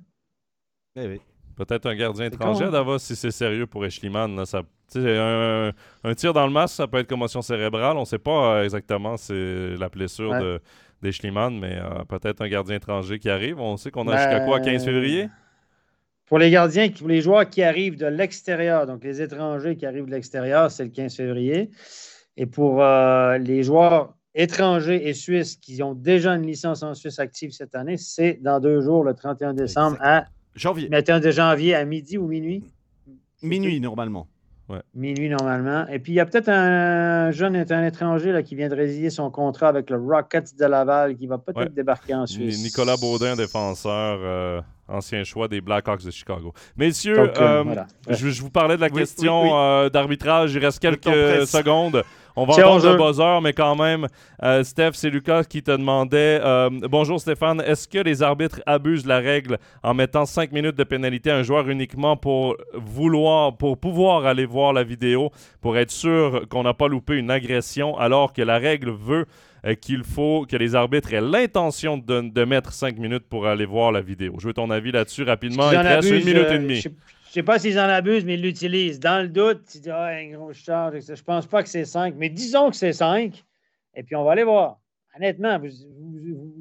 [0.96, 1.20] Eh oui.
[1.56, 2.72] Peut-être un gardien étranger con, à hein?
[2.72, 4.34] Davos si c'est sérieux pour Eschliman.
[4.34, 5.72] là, ça- tu sais, un,
[6.02, 7.96] un tir dans le masque, ça peut être commotion cérébrale.
[7.96, 10.40] On ne sait pas euh, exactement c'est la blessure Ouais.
[10.40, 10.60] de
[11.04, 13.60] d'Eschliman, mais euh, peut-être un gardien étranger qui arrive.
[13.60, 15.28] On sait qu'on a Ben, jusqu'à quoi, 15 février?
[16.26, 20.06] Pour les gardiens, pour les joueurs qui arrivent de l'extérieur, donc les étrangers qui arrivent
[20.06, 21.70] de l'extérieur, c'est le 15 février.
[22.36, 27.18] Et pour euh, les joueurs étrangers et suisses qui ont déjà une licence en Suisse
[27.18, 30.24] active cette année, c'est dans deux jours, le 31 décembre, à
[30.54, 30.88] Janvier.
[30.90, 32.64] 21 janvier à midi ou minuit.
[33.42, 34.26] Minuit, normalement.
[34.94, 35.86] Minuit normalement.
[35.88, 39.10] Et puis il y a peut-être un jeune un étranger là, qui vient de résilier
[39.10, 41.68] son contrat avec le Rockets de Laval qui va peut-être Ouais.
[41.68, 42.62] débarquer en Suisse.
[42.62, 46.52] Nicolas Baudin, défenseur, euh, ancien choix des Blackhawks de Chicago.
[46.76, 47.86] Messieurs, Donc, euh, euh, voilà.
[48.08, 49.54] je, je vous parlais de la Oui, question oui, oui.
[49.54, 50.54] euh, d'arbitrage.
[50.54, 52.02] Il reste quelques secondes.
[52.36, 54.08] On va entendre le buzzer, mais quand même,
[54.42, 59.06] euh, Steph, c'est Lucas qui te demandait euh, Bonjour Stéphane, est-ce que les arbitres abusent
[59.06, 63.78] la règle en mettant 5 minutes de pénalité à un joueur uniquement pour vouloir, pour
[63.78, 65.30] pouvoir aller voir la vidéo,
[65.60, 69.26] pour être sûr qu'on n'a pas loupé une agression, alors que la règle veut
[69.64, 73.64] euh, qu'il faut que les arbitres aient l'intention de, de mettre 5 minutes pour aller
[73.64, 74.34] voir la vidéo?
[74.40, 75.70] Je veux ton avis là-dessus rapidement.
[75.70, 76.80] Il te reste une minute euh, et demie.
[76.80, 76.88] Je
[77.34, 79.00] sais pas s'ils en abusent, mais ils l'utilisent.
[79.00, 81.00] Dans le doute, tu dis Ah, un gros charge.
[81.00, 83.44] Je pense pas que c'est 5, mais disons que c'est 5.
[83.94, 84.78] Et puis on va aller voir.
[85.16, 85.60] Honnêtement,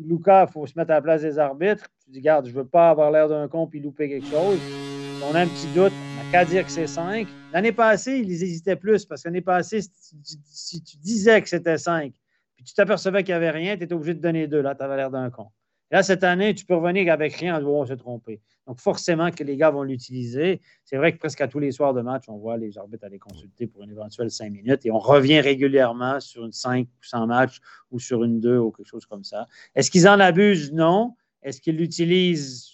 [0.06, 1.86] Lucas, il faut se mettre à la place des arbitres.
[2.06, 4.60] Tu dis, garde, je veux pas avoir l'air d'un con puis louper quelque chose.
[4.60, 7.28] Si on a un petit doute, on n'a qu'à dire que c'est 5.
[7.52, 12.14] L'année passée, ils hésitaient plus parce que l'année passée, si tu, disais que c'était 5,
[12.56, 14.62] puis tu t'apercevais qu'il n'y avait rien, tu étais obligé de donner 2.
[14.62, 15.48] Là, tu avais l'air d'un con.
[15.90, 18.42] Là, cette année, tu peux revenir avec rien en disant, on s'est trompé.
[18.66, 20.62] Donc, forcément que les gars vont l'utiliser.
[20.86, 23.20] C'est vrai que presque à tous les soirs de match, on voit les arbitres aller
[23.20, 27.28] consulter pour une éventuelle 5 minutes et on revient régulièrement sur une 5 ou 100
[27.28, 27.60] matchs
[27.92, 29.48] ou sur une 2 ou quelque chose comme ça.
[29.76, 30.72] Est-ce qu'ils en abusent?
[30.72, 31.16] Non.
[31.42, 32.70] Est-ce qu'ils l'utilisent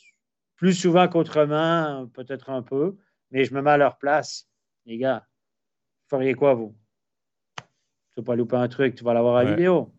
[0.58, 2.08] plus souvent qu'autrement?
[2.14, 2.96] Peut-être un peu.
[3.32, 4.48] Mais je me mets à leur place.
[4.86, 5.26] Les gars,
[6.04, 6.76] vous feriez quoi, vous?
[8.14, 9.56] Tu ne pas louper un truc, tu vas l'avoir à la Ouais.
[9.56, 9.92] vidéo.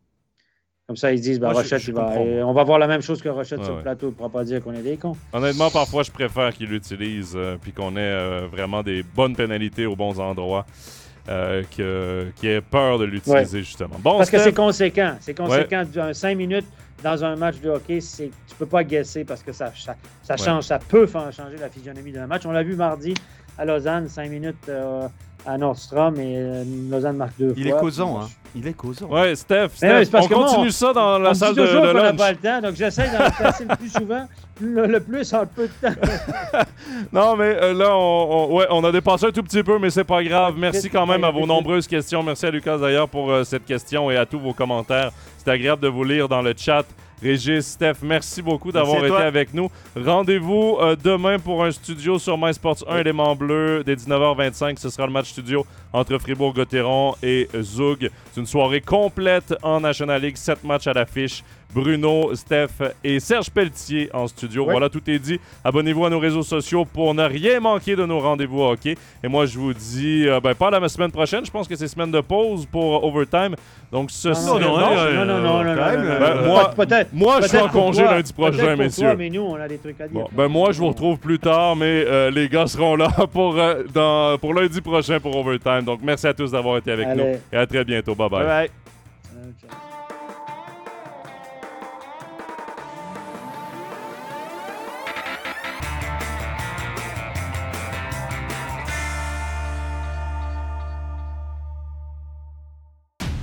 [0.90, 2.44] Comme ça, ils se disent, ben, Moi, Rochette, je il va- comprends, moi.
[2.46, 3.78] on va voir la même chose que Rochette Ouais, sur ouais.
[3.78, 4.06] le plateau.
[4.08, 5.14] Il ne pourra pas dire qu'on est des cons.
[5.32, 9.86] Honnêtement, parfois, je préfère qu'ils l'utilisent euh, puis qu'on ait euh, vraiment des bonnes pénalités
[9.86, 10.66] aux bons endroits.
[11.28, 13.94] euh, qui ait peur de l'utiliser, justement.
[14.00, 15.14] Bon, Parce que c'est conséquent.
[15.20, 15.84] C'est conséquent.
[16.12, 16.66] 5 minutes
[17.04, 20.34] dans un match de hockey, c'est tu peux pas guesser parce que ça, ça, ça
[20.34, 20.38] Ouais.
[20.44, 22.42] change, ça peut faire changer la physionomie d'un match.
[22.46, 23.14] On l'a vu mardi
[23.60, 25.06] à Lausanne, 5 minutes euh,
[25.46, 27.76] à Nordstrom et euh, Lausanne marque deux Il fois.
[27.78, 28.28] est causant, hein.
[28.56, 29.06] Il est causant.
[29.06, 31.18] Ouais, Steph, Mais Steph, oui, c'est parce on que moi, continue on- ça dans On
[31.20, 32.16] la salle dit de, de qu'on n'a lunch.
[32.16, 34.26] pas le temps, donc j'essaie d'en placer le plus souvent,
[34.60, 35.94] le, le plus en peu de temps.
[37.12, 39.90] Non, mais euh, là, on, on- ouais, on a dépassé un tout petit peu, mais
[39.90, 40.54] c'est pas grave.
[40.58, 42.22] Merci quand même à vos nombreuses questions.
[42.22, 45.10] Merci à Lucas d'ailleurs pour euh, cette question et à tous vos commentaires.
[45.38, 46.84] C'est agréable de vous lire dans le chat.
[47.22, 49.70] Régis, Steph, merci beaucoup d'avoir été avec nous.
[49.94, 54.78] Rendez-vous euh, demain pour un studio sur MySports 1 élément bleu dès 19h25.
[54.78, 58.10] Ce sera le match studio entre Fribourg-Gotteron et Zug.
[58.32, 60.36] C'est une soirée complète en National League.
[60.36, 61.44] Sept matchs à l'affiche.
[61.74, 62.68] Bruno, Steph
[63.04, 64.64] et Serge Pelletier en studio.
[64.64, 64.72] Ouais.
[64.72, 65.38] Voilà, tout est dit.
[65.64, 68.96] Abonnez-vous à nos réseaux sociaux pour ne rien manquer de nos rendez-vous hockey.
[69.22, 71.44] Et moi, je vous dis, euh, ben, pas la semaine prochaine.
[71.44, 73.54] Je pense que c'est semaine de pause pour Overtime.
[73.92, 77.58] Donc, ce Non, serait- non, non, euh, non, non, non, non, ben, moi- je suis
[77.58, 79.06] en congé toi, lundi prochain, pour messieurs.
[79.06, 80.14] toi, mais nous, on a des trucs à dire.
[80.20, 83.58] Bon, ben moi, je vous retrouve plus tard, mais euh, les gars seront là pour,
[83.58, 85.82] euh, dans, pour lundi prochain pour Overtime.
[85.84, 87.22] Donc, merci à tous d'avoir été avec Allez.
[87.22, 88.14] nous et à très bientôt.
[88.14, 88.38] Bye bye.
[88.40, 88.70] Bye bye.
[89.36, 89.50] Euh,